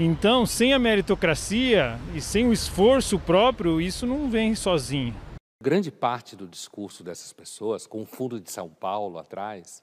[0.00, 5.12] Então, sem a meritocracia e sem o esforço próprio, isso não vem sozinho.
[5.60, 9.82] Grande parte do discurso dessas pessoas, com o fundo de São Paulo atrás,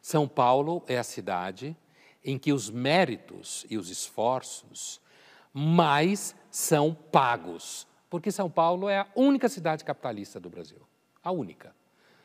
[0.00, 1.76] São Paulo é a cidade
[2.24, 5.00] em que os méritos e os esforços
[5.52, 10.82] mais são pagos, porque São Paulo é a única cidade capitalista do Brasil,
[11.20, 11.74] a única.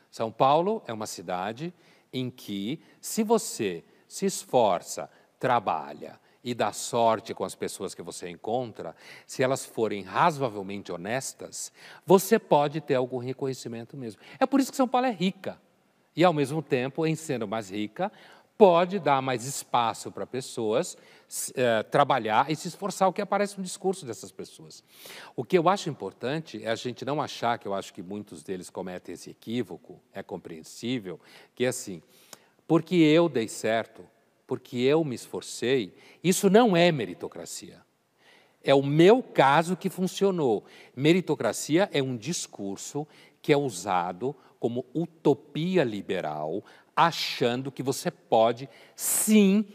[0.08, 1.74] São Paulo é uma cidade
[2.12, 8.28] em que, se você se esforça, trabalha e dá sorte com as pessoas que você
[8.28, 8.94] encontra,
[9.26, 11.72] se elas forem razoavelmente honestas,
[12.04, 14.20] você pode ter algum reconhecimento mesmo.
[14.38, 15.58] É por isso que São Paulo é rica.
[16.14, 18.12] E, ao mesmo tempo, em sendo mais rica,
[18.56, 20.96] pode dar mais espaço para pessoas
[21.54, 24.84] é, trabalhar e se esforçar, o que aparece no discurso dessas pessoas.
[25.34, 28.42] O que eu acho importante é a gente não achar, que eu acho que muitos
[28.42, 31.18] deles cometem esse equívoco, é compreensível,
[31.54, 32.00] que é assim,
[32.68, 34.06] porque eu dei certo,
[34.46, 37.80] porque eu me esforcei, isso não é meritocracia.
[38.62, 40.64] É o meu caso que funcionou.
[40.96, 43.06] Meritocracia é um discurso
[43.42, 46.64] que é usado como utopia liberal,
[46.96, 49.66] achando que você pode, sim,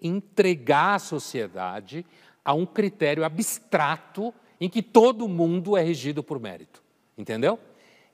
[0.00, 2.06] entregar a sociedade
[2.44, 6.82] a um critério abstrato em que todo mundo é regido por mérito.
[7.16, 7.58] Entendeu?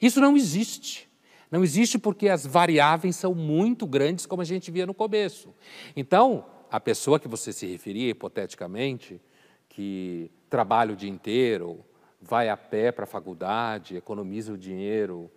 [0.00, 1.09] Isso não existe.
[1.50, 5.52] Não existe porque as variáveis são muito grandes, como a gente via no começo.
[5.96, 9.20] Então, a pessoa que você se referia, hipoteticamente,
[9.68, 11.84] que trabalha o dia inteiro,
[12.20, 15.30] vai a pé para a faculdade, economiza o dinheiro,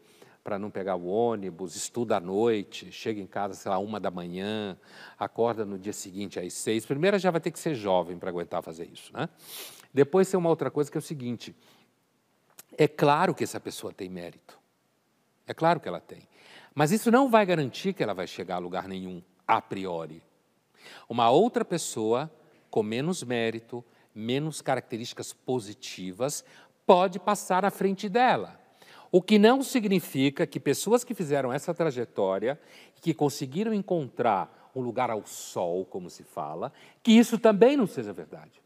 [0.44, 4.12] para não pegar o ônibus, estuda à noite, chega em casa, sei lá, uma da
[4.12, 4.78] manhã,
[5.18, 6.86] acorda no dia seguinte às seis.
[6.86, 9.30] Primeiro já vai ter que ser jovem para aguentar fazer isso, né?
[9.94, 11.56] Depois tem uma outra coisa que é o seguinte:
[12.78, 14.63] é claro que essa pessoa tem mérito.
[15.48, 16.28] É claro que ela tem.
[16.74, 20.24] Mas isso não vai garantir que ela vai chegar a lugar nenhum, a priori.
[21.08, 22.32] Uma outra pessoa
[22.70, 26.44] com menos mérito, menos características positivas,
[26.88, 28.60] pode passar à frente dela.
[29.12, 32.60] O que não significa que pessoas que fizeram essa trajetória,
[33.00, 38.12] que conseguiram encontrar um lugar ao sol, como se fala, que isso também não seja
[38.12, 38.63] verdade.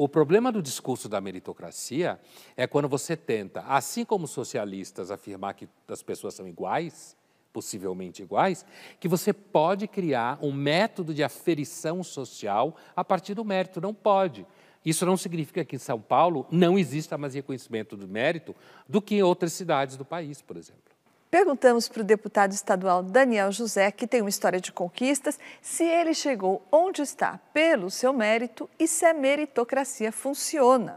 [0.00, 2.20] O problema do discurso da meritocracia
[2.56, 7.16] é quando você tenta, assim como socialistas, afirmar que as pessoas são iguais,
[7.52, 8.64] possivelmente iguais,
[9.00, 13.80] que você pode criar um método de aferição social a partir do mérito.
[13.80, 14.46] Não pode.
[14.84, 18.54] Isso não significa que em São Paulo não exista mais reconhecimento do mérito
[18.88, 20.87] do que em outras cidades do país, por exemplo.
[21.30, 26.14] Perguntamos para o deputado estadual Daniel José, que tem uma história de conquistas, se ele
[26.14, 30.96] chegou onde está pelo seu mérito e se a meritocracia funciona.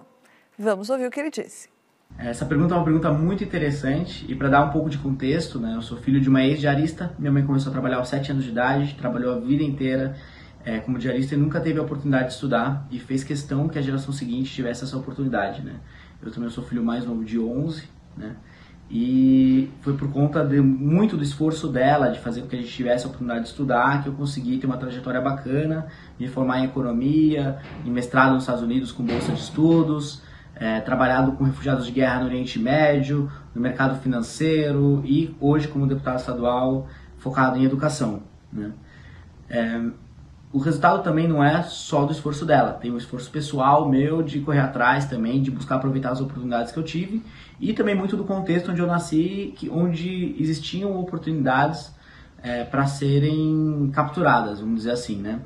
[0.58, 1.70] Vamos ouvir o que ele disse.
[2.18, 5.76] Essa pergunta é uma pergunta muito interessante e para dar um pouco de contexto, né,
[5.76, 8.52] eu sou filho de uma ex-diarista, minha mãe começou a trabalhar aos 7 anos de
[8.52, 10.16] idade, trabalhou a vida inteira
[10.64, 13.82] é, como diarista e nunca teve a oportunidade de estudar e fez questão que a
[13.82, 15.76] geração seguinte tivesse essa oportunidade, né.
[16.22, 17.84] Eu também sou filho mais novo de 11,
[18.16, 18.36] né,
[18.94, 22.74] e foi por conta de muito do esforço dela de fazer com que a gente
[22.74, 25.88] tivesse a oportunidade de estudar que eu consegui ter uma trajetória bacana,
[26.20, 30.22] me formar em economia, em mestrado nos Estados Unidos com bolsa de estudos,
[30.54, 35.88] é, trabalhado com refugiados de guerra no Oriente Médio, no mercado financeiro e hoje como
[35.88, 38.24] deputado estadual focado em educação.
[38.52, 38.74] Né?
[39.50, 39.82] É,
[40.52, 44.42] o resultado também não é só do esforço dela, tem um esforço pessoal meu de
[44.42, 47.24] correr atrás também, de buscar aproveitar as oportunidades que eu tive
[47.62, 51.94] e também muito do contexto onde eu nasci, que, onde existiam oportunidades
[52.42, 55.40] é, para serem capturadas, vamos dizer assim, né?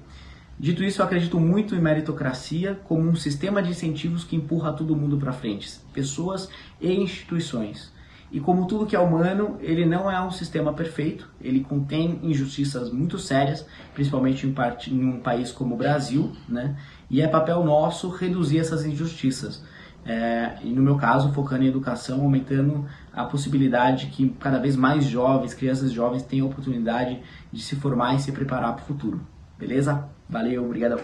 [0.58, 4.95] Dito isso, eu acredito muito em meritocracia como um sistema de incentivos que empurra todo
[4.95, 6.47] mundo para frente, pessoas
[6.80, 7.93] e instituições.
[8.32, 12.89] E como tudo que é humano, ele não é um sistema perfeito, ele contém injustiças
[12.89, 16.78] muito sérias, principalmente em, parte, em um país como o Brasil, né?
[17.10, 19.62] e é papel nosso reduzir essas injustiças.
[20.06, 25.06] É, e no meu caso, focando em educação, aumentando a possibilidade que cada vez mais
[25.06, 27.20] jovens, crianças jovens, tenham a oportunidade
[27.52, 29.26] de se formar e se preparar para o futuro.
[29.58, 30.08] Beleza?
[30.30, 31.02] Valeu, obrigado.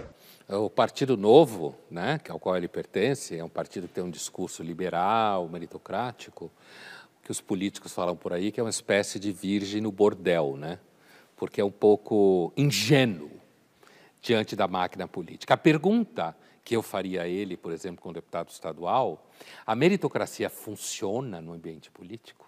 [0.48, 4.10] O Partido Novo, né, que ao qual ele pertence, é um partido que tem um
[4.10, 6.52] discurso liberal, meritocrático,
[7.24, 10.78] que os políticos falam por aí que é uma espécie de virgem no bordel, né?
[11.38, 13.32] Porque é um pouco ingênuo
[14.22, 15.54] diante da máquina política.
[15.54, 19.30] A pergunta que eu faria a ele, por exemplo, como deputado estadual,
[19.66, 22.48] a meritocracia funciona no ambiente político?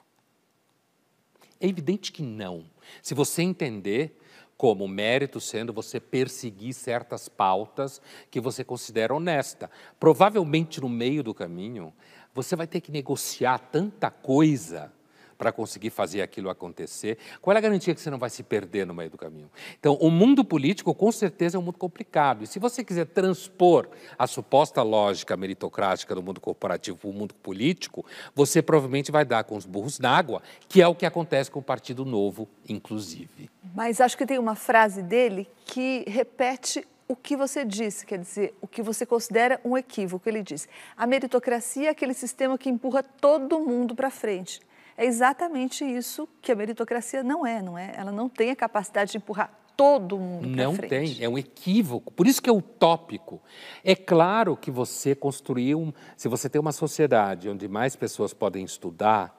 [1.60, 2.66] É evidente que não.
[3.02, 4.20] Se você entender
[4.64, 9.70] como mérito sendo você perseguir certas pautas que você considera honesta.
[10.00, 11.94] Provavelmente no meio do caminho,
[12.34, 14.92] você vai ter que negociar tanta coisa
[15.38, 17.18] para conseguir fazer aquilo acontecer?
[17.42, 19.50] Qual é a garantia que você não vai se perder no meio do caminho?
[19.80, 22.44] Então, o mundo político, com certeza, é um mundo complicado.
[22.44, 27.34] E se você quiser transpor a suposta lógica meritocrática do mundo corporativo para o mundo
[27.36, 31.50] político, você provavelmente vai dar com os burros na água, que é o que acontece
[31.50, 33.50] com o Partido Novo, inclusive.
[33.76, 38.56] Mas acho que tem uma frase dele que repete o que você disse, quer dizer,
[38.62, 40.28] o que você considera um equívoco.
[40.28, 44.62] Ele diz: a meritocracia é aquele sistema que empurra todo mundo para frente.
[44.98, 47.94] É exatamente isso que a meritocracia não é, não é?
[47.96, 50.90] Ela não tem a capacidade de empurrar todo mundo para Não frente.
[50.90, 52.12] tem, é um equívoco.
[52.14, 53.42] Por isso que é utópico.
[53.84, 59.36] É claro que você construiu, se você tem uma sociedade onde mais pessoas podem estudar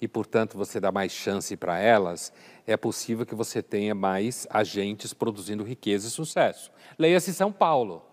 [0.00, 2.32] e, portanto, você dá mais chance para elas,
[2.66, 6.70] é possível que você tenha mais agentes produzindo riqueza e sucesso.
[6.98, 8.04] Leia-se São Paulo.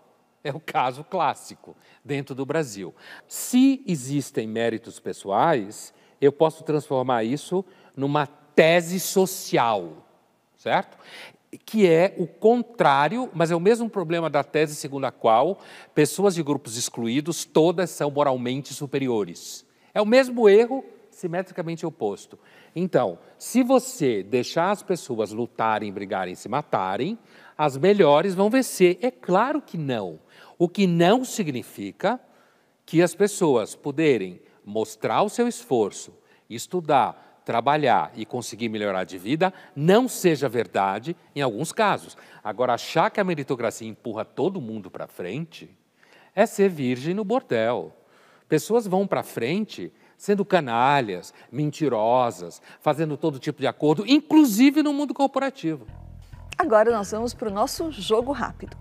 [0.44, 2.94] É o caso clássico dentro do Brasil.
[3.26, 7.64] Se existem méritos pessoais, eu posso transformar isso
[7.96, 10.06] numa tese social,
[10.56, 10.98] certo?
[11.64, 15.58] Que é o contrário, mas é o mesmo problema da tese segundo a qual
[15.94, 19.64] pessoas de grupos excluídos todas são moralmente superiores.
[19.94, 22.38] É o mesmo erro simetricamente oposto.
[22.74, 27.18] Então, se você deixar as pessoas lutarem, brigarem, se matarem,
[27.56, 28.98] as melhores vão vencer.
[29.00, 30.20] É claro que não.
[30.58, 32.20] O que não significa
[32.84, 36.12] que as pessoas poderem mostrar o seu esforço,
[36.50, 42.16] estudar, trabalhar e conseguir melhorar de vida, não seja verdade em alguns casos.
[42.42, 45.70] Agora, achar que a meritocracia empurra todo mundo para frente
[46.34, 47.96] é ser virgem no bordel.
[48.48, 55.14] Pessoas vão para frente sendo canalhas, mentirosas, fazendo todo tipo de acordo, inclusive no mundo
[55.14, 55.86] corporativo.
[56.58, 58.76] Agora nós vamos para o nosso jogo rápido.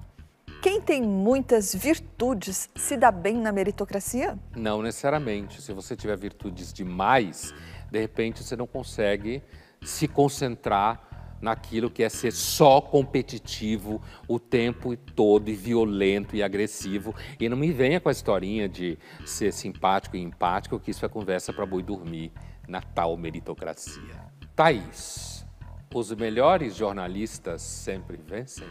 [0.65, 4.35] Quem tem muitas virtudes se dá bem na meritocracia?
[4.55, 5.61] Não necessariamente.
[5.61, 7.53] Se você tiver virtudes demais,
[7.91, 9.43] de repente você não consegue
[9.83, 17.13] se concentrar naquilo que é ser só competitivo o tempo todo e violento e agressivo.
[17.39, 21.07] E não me venha com a historinha de ser simpático e empático, que isso é
[21.07, 22.31] conversa para boi dormir
[22.67, 24.15] na tal meritocracia.
[24.55, 25.45] Thaís,
[25.93, 28.67] os melhores jornalistas sempre vencem?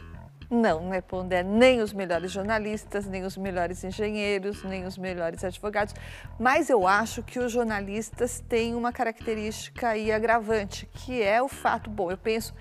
[0.51, 5.43] Não, não é Pondé nem os melhores jornalistas, nem os melhores engenheiros, nem os melhores
[5.43, 5.95] advogados,
[6.39, 11.89] mas eu acho que os jornalistas têm uma característica aí agravante, que é o fato,
[11.89, 12.55] bom, eu penso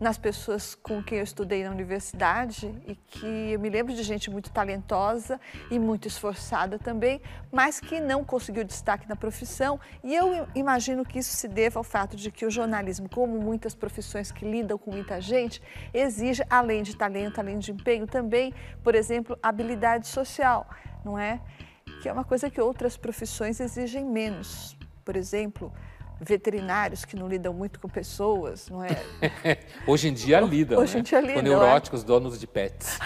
[0.00, 4.30] nas pessoas com quem eu estudei na universidade e que eu me lembro de gente
[4.30, 5.38] muito talentosa
[5.70, 7.20] e muito esforçada também,
[7.52, 9.78] mas que não conseguiu destaque na profissão.
[10.02, 13.74] E eu imagino que isso se deva ao fato de que o jornalismo, como muitas
[13.74, 15.60] profissões que lidam com muita gente,
[15.92, 20.66] exige, além de talento, além de empenho, também, por exemplo, habilidade social,
[21.04, 21.38] não é?
[22.00, 24.74] Que é uma coisa que outras profissões exigem menos.
[25.04, 25.70] Por exemplo,
[26.20, 28.90] veterinários que não lidam muito com pessoas, não é?
[29.86, 31.00] Hoje em dia lidam, Hoje né?
[31.00, 32.06] em dia lidam, Com neuróticos, é?
[32.06, 32.98] donos de pets.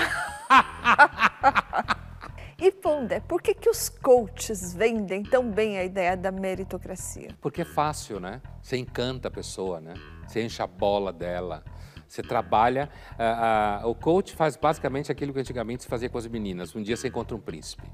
[2.59, 7.29] e Pondé, por que, que os coaches vendem tão bem a ideia da meritocracia?
[7.41, 8.43] Porque é fácil, né?
[8.61, 9.95] Você encanta a pessoa, né?
[10.27, 11.63] Você enche a bola dela.
[12.09, 12.91] Você trabalha.
[13.13, 16.75] Uh, uh, o coach faz basicamente aquilo que antigamente se fazia com as meninas.
[16.75, 17.91] Um dia você encontra um príncipe.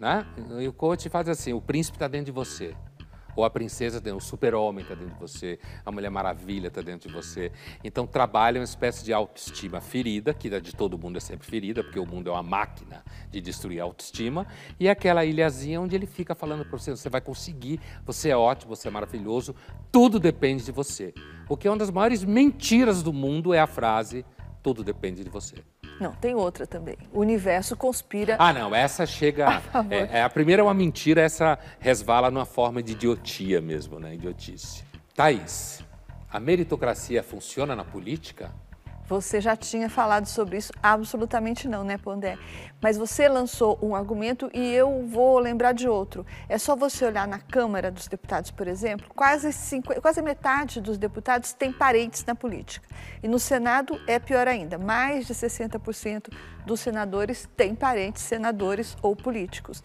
[0.00, 0.26] Né?
[0.60, 2.74] E o coach faz assim: o príncipe está dentro de você.
[3.36, 7.14] Ou a princesa, o super-homem está dentro de você, a Mulher Maravilha está dentro de
[7.14, 7.50] você.
[7.82, 11.98] Então trabalha uma espécie de autoestima ferida, que de todo mundo é sempre ferida, porque
[11.98, 14.46] o mundo é uma máquina de destruir a autoestima,
[14.78, 18.74] e aquela ilhazinha onde ele fica falando para você, você vai conseguir, você é ótimo,
[18.74, 19.54] você é maravilhoso,
[19.90, 21.12] tudo depende de você.
[21.48, 24.24] O que é uma das maiores mentiras do mundo é a frase,
[24.62, 25.56] tudo depende de você.
[26.00, 26.96] Não, tem outra também.
[27.12, 28.36] O universo conspira.
[28.38, 29.62] Ah, não, essa chega.
[29.90, 34.14] É, é, a primeira é uma mentira, essa resvala numa forma de idiotia mesmo, né?
[34.14, 34.84] Idiotice.
[35.14, 35.84] Thaís,
[36.30, 38.52] a meritocracia funciona na política?
[39.06, 40.72] Você já tinha falado sobre isso?
[40.82, 42.38] Absolutamente não, né, Pondé?
[42.80, 46.24] Mas você lançou um argumento e eu vou lembrar de outro.
[46.48, 50.96] É só você olhar na Câmara dos Deputados, por exemplo, quase, cinco, quase metade dos
[50.96, 52.88] deputados tem parentes na política.
[53.22, 56.32] E no Senado é pior ainda, mais de 60%
[56.64, 59.82] dos senadores têm parentes senadores ou políticos.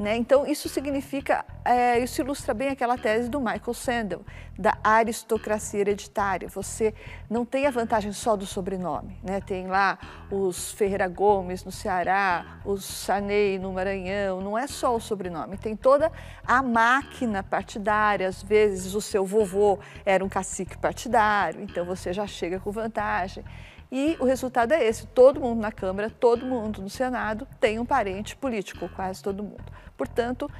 [0.00, 0.16] Né?
[0.16, 4.22] Então, isso significa, é, isso ilustra bem aquela tese do Michael Sandel,
[4.58, 6.48] da aristocracia hereditária.
[6.48, 6.94] Você
[7.28, 9.20] não tem a vantagem só do sobrenome.
[9.22, 9.42] Né?
[9.42, 9.98] Tem lá
[10.30, 15.76] os Ferreira Gomes no Ceará, os Sanei no Maranhão, não é só o sobrenome, tem
[15.76, 16.10] toda
[16.46, 18.26] a máquina partidária.
[18.26, 23.44] Às vezes, o seu vovô era um cacique partidário, então você já chega com vantagem.
[23.90, 27.86] E o resultado é esse: todo mundo na Câmara, todo mundo no Senado tem um
[27.86, 29.64] parente político, quase todo mundo.
[29.96, 30.50] Portanto,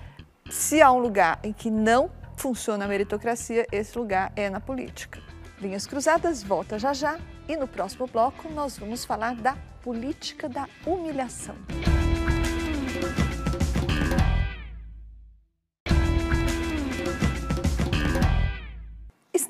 [0.50, 5.20] se há um lugar em que não funciona a meritocracia, esse lugar é na política.
[5.60, 10.66] Linhas Cruzadas volta já já e no próximo bloco nós vamos falar da política da
[10.86, 11.54] humilhação.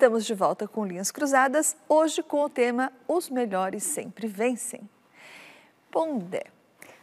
[0.01, 4.89] Estamos de volta com Linhas Cruzadas, hoje com o tema Os Melhores Sempre Vencem.
[5.91, 6.45] Pondé,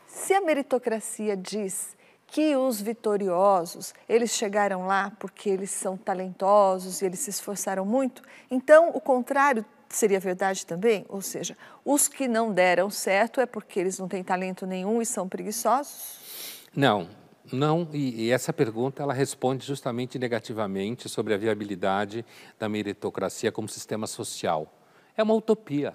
[0.08, 1.96] se a meritocracia diz
[2.26, 8.24] que os vitoriosos, eles chegaram lá porque eles são talentosos e eles se esforçaram muito,
[8.50, 11.06] então o contrário seria verdade também?
[11.08, 15.06] Ou seja, os que não deram certo é porque eles não têm talento nenhum e
[15.06, 16.66] são preguiçosos?
[16.76, 17.08] Não,
[17.52, 22.26] não, e, e, essa pergunta ela responde justamente negativamente sobre a viabilidade
[22.60, 24.74] da meritocracia como sistema social.
[25.16, 25.94] É uma utopia.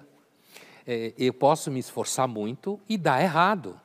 [0.85, 3.79] É, eu posso me esforçar muito e dar errado.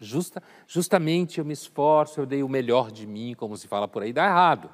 [0.00, 4.02] Justa, justamente eu me esforço, eu dei o melhor de mim, como se fala por
[4.02, 4.70] aí, dá errado.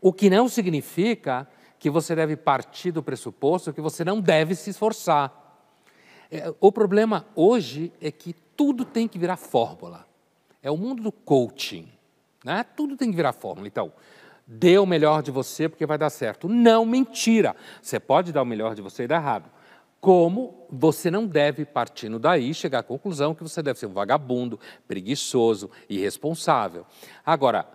[0.00, 1.48] O que não significa
[1.78, 5.32] que você deve partir do pressuposto que você não deve se esforçar.
[6.30, 10.09] É, o problema hoje é que tudo tem que virar fórmula.
[10.62, 11.88] É o mundo do coaching.
[12.44, 12.64] Né?
[12.76, 13.66] Tudo tem que virar fórmula.
[13.66, 13.92] Então,
[14.46, 16.48] dê o melhor de você porque vai dar certo.
[16.48, 17.54] Não, mentira.
[17.80, 19.50] Você pode dar o melhor de você e dar errado.
[20.00, 24.58] Como você não deve, partindo daí, chegar à conclusão que você deve ser um vagabundo,
[24.88, 26.86] preguiçoso, irresponsável.
[27.24, 27.68] Agora,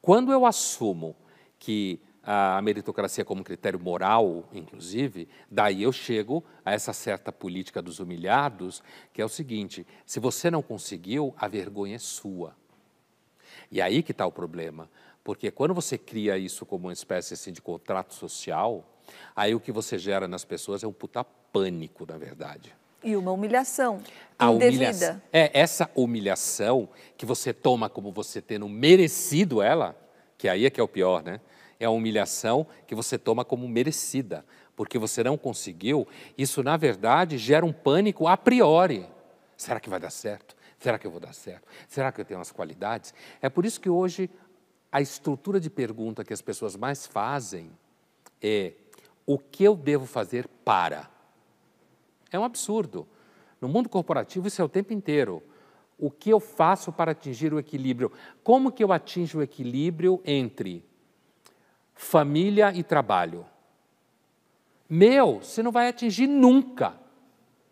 [0.00, 1.16] quando eu assumo
[1.58, 8.00] que a meritocracia como critério moral, inclusive, daí eu chego a essa certa política dos
[8.00, 12.56] humilhados, que é o seguinte: se você não conseguiu, a vergonha é sua.
[13.70, 14.90] E aí que está o problema,
[15.22, 18.84] porque quando você cria isso como uma espécie assim, de contrato social,
[19.34, 22.74] aí o que você gera nas pessoas é um puta pânico, na verdade.
[23.04, 24.02] E uma humilhação
[24.36, 24.84] a indevida.
[24.84, 29.96] Humilha é essa humilhação que você toma como você tendo merecido ela,
[30.36, 31.40] que aí é que é o pior, né?
[31.78, 36.06] É uma humilhação que você toma como merecida, porque você não conseguiu.
[36.36, 39.06] Isso, na verdade, gera um pânico a priori.
[39.56, 40.56] Será que vai dar certo?
[40.78, 41.66] Será que eu vou dar certo?
[41.88, 43.14] Será que eu tenho as qualidades?
[43.40, 44.30] É por isso que hoje
[44.92, 47.70] a estrutura de pergunta que as pessoas mais fazem
[48.40, 48.74] é:
[49.26, 51.10] o que eu devo fazer para?
[52.30, 53.06] É um absurdo.
[53.60, 55.42] No mundo corporativo, isso é o tempo inteiro.
[55.98, 58.12] O que eu faço para atingir o equilíbrio?
[58.44, 60.84] Como que eu atinjo o equilíbrio entre
[61.96, 63.44] família e trabalho?
[64.88, 66.94] Meu, você não vai atingir nunca.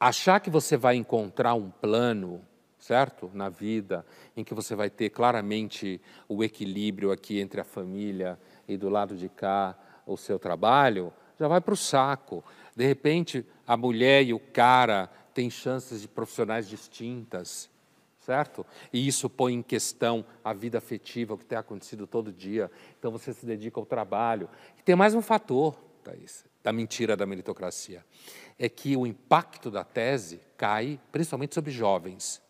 [0.00, 2.40] Achar que você vai encontrar um plano,
[2.78, 3.30] certo?
[3.32, 4.04] Na vida,
[4.36, 9.16] em que você vai ter claramente o equilíbrio aqui entre a família e do lado
[9.16, 12.42] de cá o seu trabalho, já vai para o saco.
[12.74, 17.70] De repente, a mulher e o cara têm chances de profissionais distintas,
[18.24, 18.64] certo?
[18.92, 22.70] E isso põe em questão a vida afetiva, o que tem acontecido todo dia.
[22.98, 24.48] Então você se dedica ao trabalho.
[24.78, 28.04] E tem mais um fator, Thaís, da mentira da meritocracia.
[28.58, 32.42] É que o impacto da tese cai principalmente sobre jovens.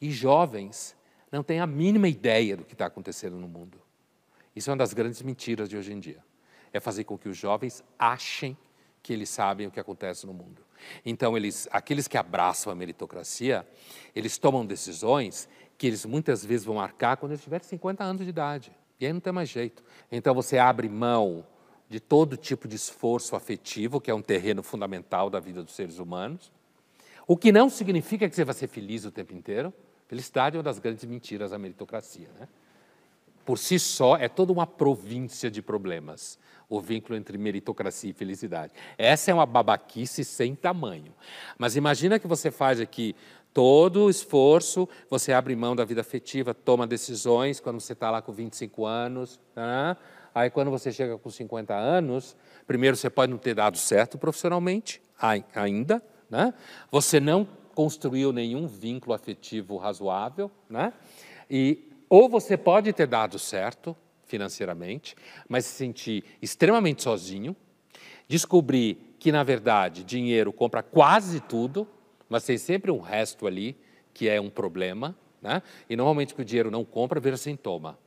[0.00, 0.94] E jovens
[1.32, 3.80] não têm a mínima ideia do que está acontecendo no mundo.
[4.54, 6.22] Isso é uma das grandes mentiras de hoje em dia.
[6.72, 8.56] É fazer com que os jovens achem
[9.02, 10.67] que eles sabem o que acontece no mundo.
[11.04, 13.66] Então, eles, aqueles que abraçam a meritocracia,
[14.14, 18.28] eles tomam decisões que eles muitas vezes vão marcar quando eles tiverem 50 anos de
[18.28, 18.72] idade.
[19.00, 19.82] E aí não tem mais jeito.
[20.10, 21.46] Então, você abre mão
[21.88, 25.98] de todo tipo de esforço afetivo, que é um terreno fundamental da vida dos seres
[25.98, 26.52] humanos,
[27.26, 29.72] o que não significa que você vai ser feliz o tempo inteiro.
[30.06, 32.28] Felicidade é uma das grandes mentiras da meritocracia.
[32.38, 32.48] Né?
[33.48, 36.38] Por si só, é toda uma província de problemas
[36.68, 38.74] o vínculo entre meritocracia e felicidade.
[38.98, 41.14] Essa é uma babaquice sem tamanho.
[41.56, 43.16] Mas imagina que você faz aqui
[43.54, 48.20] todo o esforço, você abre mão da vida afetiva, toma decisões quando você está lá
[48.20, 49.40] com 25 anos.
[49.56, 49.96] Né?
[50.34, 52.36] Aí, quando você chega com 50 anos,
[52.66, 55.00] primeiro você pode não ter dado certo profissionalmente,
[55.54, 56.52] ainda, né?
[56.90, 60.92] você não construiu nenhum vínculo afetivo razoável, né?
[61.50, 65.16] e ou você pode ter dado certo, financeiramente,
[65.48, 67.56] mas se sentir extremamente sozinho,
[68.26, 71.88] descobrir que, na verdade, dinheiro compra quase tudo,
[72.28, 73.76] mas tem sempre um resto ali
[74.12, 75.62] que é um problema, né?
[75.88, 77.98] e normalmente que o dinheiro não compra vira sintoma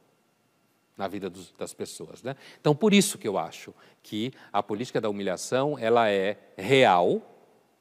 [0.97, 2.21] na vida dos, das pessoas.
[2.21, 2.35] Né?
[2.59, 3.73] Então, por isso que eu acho
[4.03, 7.27] que a política da humilhação ela é real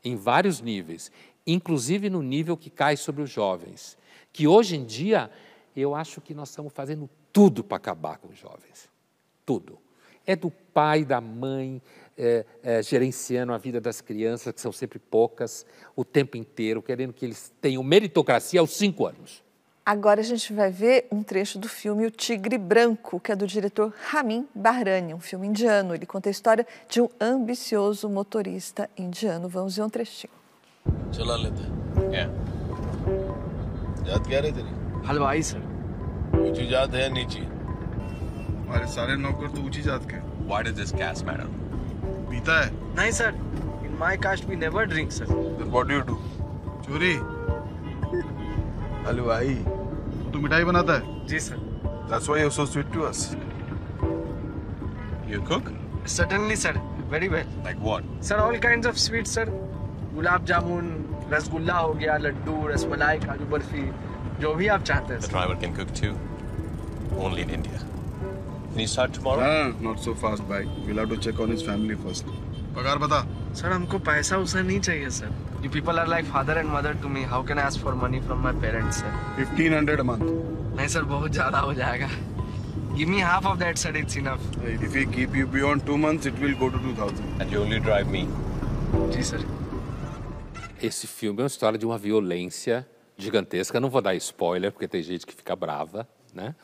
[0.02, 1.12] em vários níveis,
[1.46, 3.98] inclusive no nível que cai sobre os jovens,
[4.32, 5.30] que hoje em dia
[5.76, 8.88] eu acho que nós estamos fazendo tudo para acabar com os jovens.
[9.44, 9.78] Tudo.
[10.26, 11.80] É do pai, da mãe,
[12.16, 15.64] é, é, gerenciando a vida das crianças, que são sempre poucas,
[15.96, 19.42] o tempo inteiro, querendo que eles tenham meritocracia aos cinco anos.
[19.84, 23.46] Agora a gente vai ver um trecho do filme O Tigre Branco, que é do
[23.46, 25.94] diretor Ramin Bahrani, um filme indiano.
[25.94, 29.48] Ele conta a história de um ambicioso motorista indiano.
[29.48, 30.40] Vamos ver um trechinho.
[31.12, 31.36] चला
[35.09, 35.62] हलवाई सर
[36.40, 37.40] ऊँची जात है नीची?
[37.40, 41.48] हमारे सारे नौकर तो ऊँची जात के। What is this caste madam
[42.30, 43.34] पीता है। नहीं sir
[43.86, 45.32] in my caste we never drink sir
[45.62, 46.16] what do you do
[46.86, 47.14] चोरी।
[49.07, 53.03] हलवाई। तू तो मिठाई बनाता है। जी sir that's why you are so sweet to
[53.03, 53.30] us
[55.30, 55.72] you cook
[56.09, 56.78] suddenly sir
[57.11, 59.51] very well like what sir all kinds of sweets sir
[60.14, 60.94] gulab jamun
[61.32, 63.82] rasgulla हो गया लड्डू रसमलाई काजू बर्फ़ी
[64.45, 66.12] जो भी आप चाहते हैं The driver can cook too.
[67.26, 67.80] Only in India.
[68.72, 69.43] Can you start tomorrow?
[69.49, 70.62] हाँ, not so fast, bhai.
[70.86, 72.32] We'll have to check on his family first.
[72.74, 73.20] पगार बता
[73.61, 75.30] सर हमको पैसा उसा नहीं चाहिए sir
[75.64, 78.20] you people are like father and mother to me how can I ask for money
[78.26, 80.22] from my parents sir 1500 a month
[80.76, 82.09] नहीं sir बहुत ज़्यादा हो जाएगा
[82.97, 84.47] give me half of that sir it's enough
[84.86, 87.80] if we keep you beyond 2 months it will go to 2000 And you only
[87.88, 88.22] drive me.
[89.16, 89.45] जी sir
[90.91, 92.80] Esse filme é uma história de uma violência
[93.22, 93.80] gigantesca.
[93.80, 96.54] Não vou dar spoiler, porque tem gente que fica brava, né?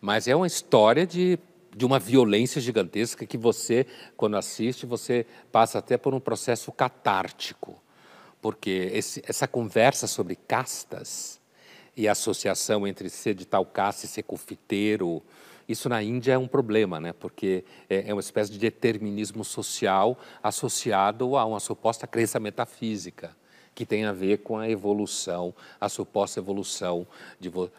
[0.00, 1.38] Mas é uma história de,
[1.74, 3.86] de uma violência gigantesca que você,
[4.16, 7.80] quando assiste, você passa até por um processo catártico.
[8.40, 11.40] Porque esse, essa conversa sobre castas
[11.96, 15.22] e a associação entre ser de tal casta e ser confiteiro,
[15.68, 17.12] isso na Índia é um problema, né?
[17.12, 23.36] porque é é uma espécie de determinismo social associado a uma suposta crença metafísica,
[23.74, 27.06] que tem a ver com a evolução, a suposta evolução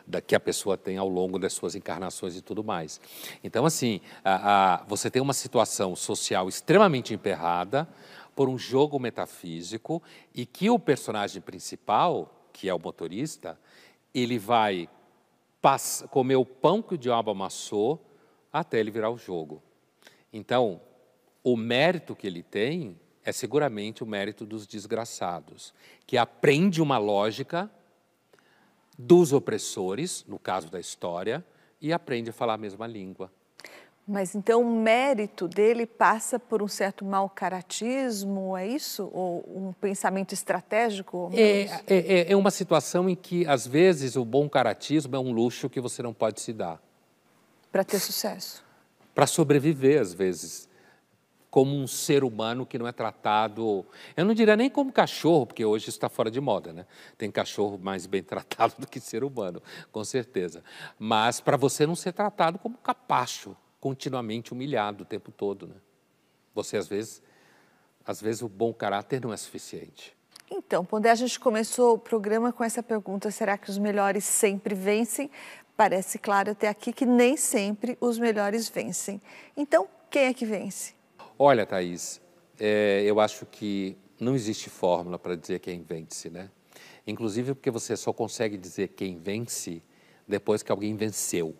[0.08, 3.00] da, que a pessoa tem ao longo das suas encarnações e tudo mais.
[3.44, 7.88] Então, assim, a, a- você tem uma situação social extremamente emperrada
[8.36, 10.02] por um jogo metafísico
[10.34, 13.60] e que o personagem principal, que é o motorista,
[14.14, 14.90] ele vai
[15.62, 18.04] pass- comer o pão que o diabo amassou,
[18.52, 19.62] até ele virar o jogo.
[20.32, 20.82] Então,
[21.44, 25.74] o mérito que ele tem é seguramente o mérito dos desgraçados,
[26.06, 27.70] que aprende uma lógica
[28.98, 31.44] dos opressores, no caso da história,
[31.82, 33.32] e aprende a falar a mesma língua.
[34.06, 39.10] Mas então o mérito dele passa por um certo mau caratismo, é isso?
[39.14, 41.32] Ou um pensamento estratégico?
[41.34, 45.32] É, é, é, é uma situação em que, às vezes, o bom caratismo é um
[45.32, 46.82] luxo que você não pode se dar.
[47.72, 48.62] Para ter sucesso.
[49.16, 50.68] Para sobreviver, às vezes
[51.54, 53.86] como um ser humano que não é tratado,
[54.18, 56.88] eu não diria nem como cachorro, porque hoje está fora de moda, né?
[57.16, 60.64] Tem cachorro mais bem tratado do que ser humano, com certeza.
[60.98, 65.76] Mas para você não ser tratado como capacho, continuamente humilhado o tempo todo, né?
[66.56, 67.22] Você às vezes,
[68.04, 70.18] às vezes o bom caráter não é suficiente.
[70.50, 74.74] Então, quando a gente começou o programa com essa pergunta, será que os melhores sempre
[74.74, 75.30] vencem?
[75.78, 79.22] Parece claro até aqui que nem sempre os melhores vencem.
[79.56, 81.03] Então, quem é que vence?
[81.38, 82.22] Olha, Thaís,
[82.60, 86.50] é, eu acho que não existe fórmula para dizer quem vence, né?
[87.06, 89.82] Inclusive porque você só consegue dizer quem vence
[90.28, 91.56] depois que alguém venceu.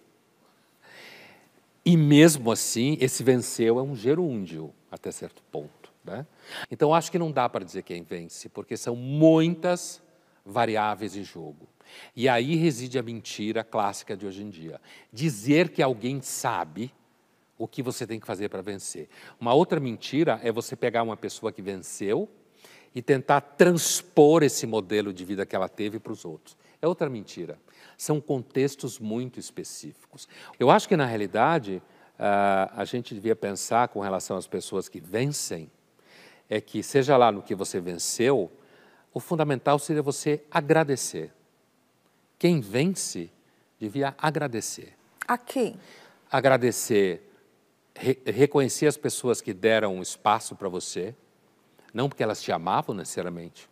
[1.86, 5.92] E mesmo assim, esse venceu é um gerúndio até certo ponto.
[6.04, 6.26] Né?
[6.70, 10.02] Então, acho que não dá para dizer quem vence, porque são muitas
[10.46, 11.68] variáveis em jogo.
[12.16, 14.80] E aí reside a mentira clássica de hoje em dia.
[15.12, 16.94] Dizer que alguém sabe
[17.64, 19.08] o que você tem que fazer para vencer.
[19.40, 22.30] Uma outra mentira é você pegar uma pessoa que venceu
[22.94, 26.58] e tentar transpor esse modelo de vida que ela teve para os outros.
[26.82, 27.58] É outra mentira.
[27.98, 30.28] São contextos muito específicos.
[30.60, 31.82] Eu acho que, na realidade,
[32.20, 35.72] a gente devia pensar com relação às pessoas que vencem,
[36.50, 38.52] é que, seja lá no que você venceu,
[39.14, 41.32] o fundamental seria você agradecer.
[42.38, 43.32] Quem vence
[43.80, 44.98] devia agradecer.
[45.26, 45.80] A quem?
[46.30, 47.30] Agradecer
[47.96, 51.16] re reconhecer as pessoas que deram espaço para você,
[51.94, 53.70] não porque elas te amavam necessariamente,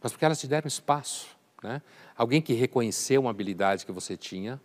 [0.00, 1.28] mas porque elas te deram espaço.
[1.62, 1.82] Né?
[2.16, 4.60] Alguém que reconheceu uma habilidade que você tinha,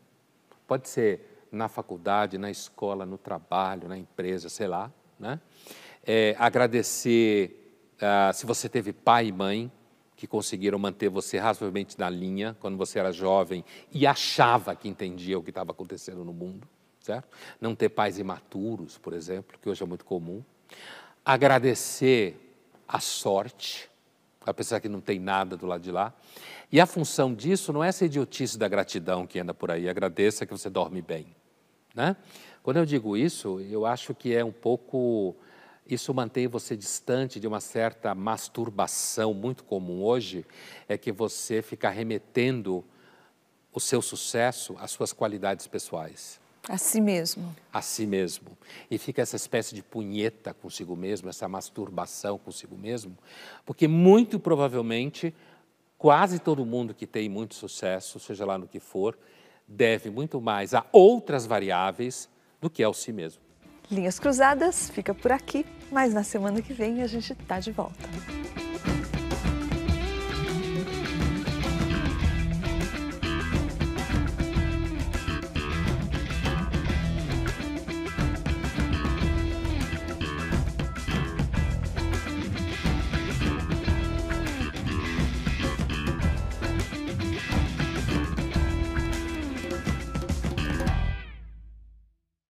[0.67, 4.91] pode ser na faculdade, na escola, no trabalho, na empresa, sei lá.
[5.19, 5.39] Né?
[6.05, 9.71] É, agradecer uh, se você teve pai e mãe
[10.15, 15.39] que conseguiram manter você razoavelmente na linha quando você era jovem e achava que entendia
[15.39, 16.67] o que estava acontecendo no mundo
[16.99, 17.27] certo?
[17.59, 20.43] Não ter pais imaturos, por exemplo, que hoje é muito comum.
[21.23, 22.37] Agradecer
[22.87, 23.89] a sorte,
[24.45, 26.13] apesar que não tem nada do lado de lá.
[26.71, 30.45] E a função disso não é essa idiotice da gratidão que anda por aí, agradeça
[30.45, 31.27] que você dorme bem.
[31.93, 32.15] Né?
[32.61, 35.35] Quando eu digo isso, eu acho que é um pouco.
[35.85, 40.45] Isso mantém você distante de uma certa masturbação muito comum hoje,
[40.87, 42.85] é que você fica remetendo
[43.73, 46.38] o seu sucesso às suas qualidades pessoais.
[46.67, 47.55] A si mesmo.
[47.71, 48.57] A si mesmo.
[48.91, 53.17] E fica essa espécie de punheta consigo mesmo, essa masturbação consigo mesmo,
[53.65, 55.33] porque muito provavelmente
[55.97, 59.17] quase todo mundo que tem muito sucesso, seja lá no que for,
[59.67, 62.29] deve muito mais a outras variáveis
[62.61, 63.41] do que ao si mesmo.
[63.91, 67.97] Linhas Cruzadas fica por aqui, mas na semana que vem a gente está de volta.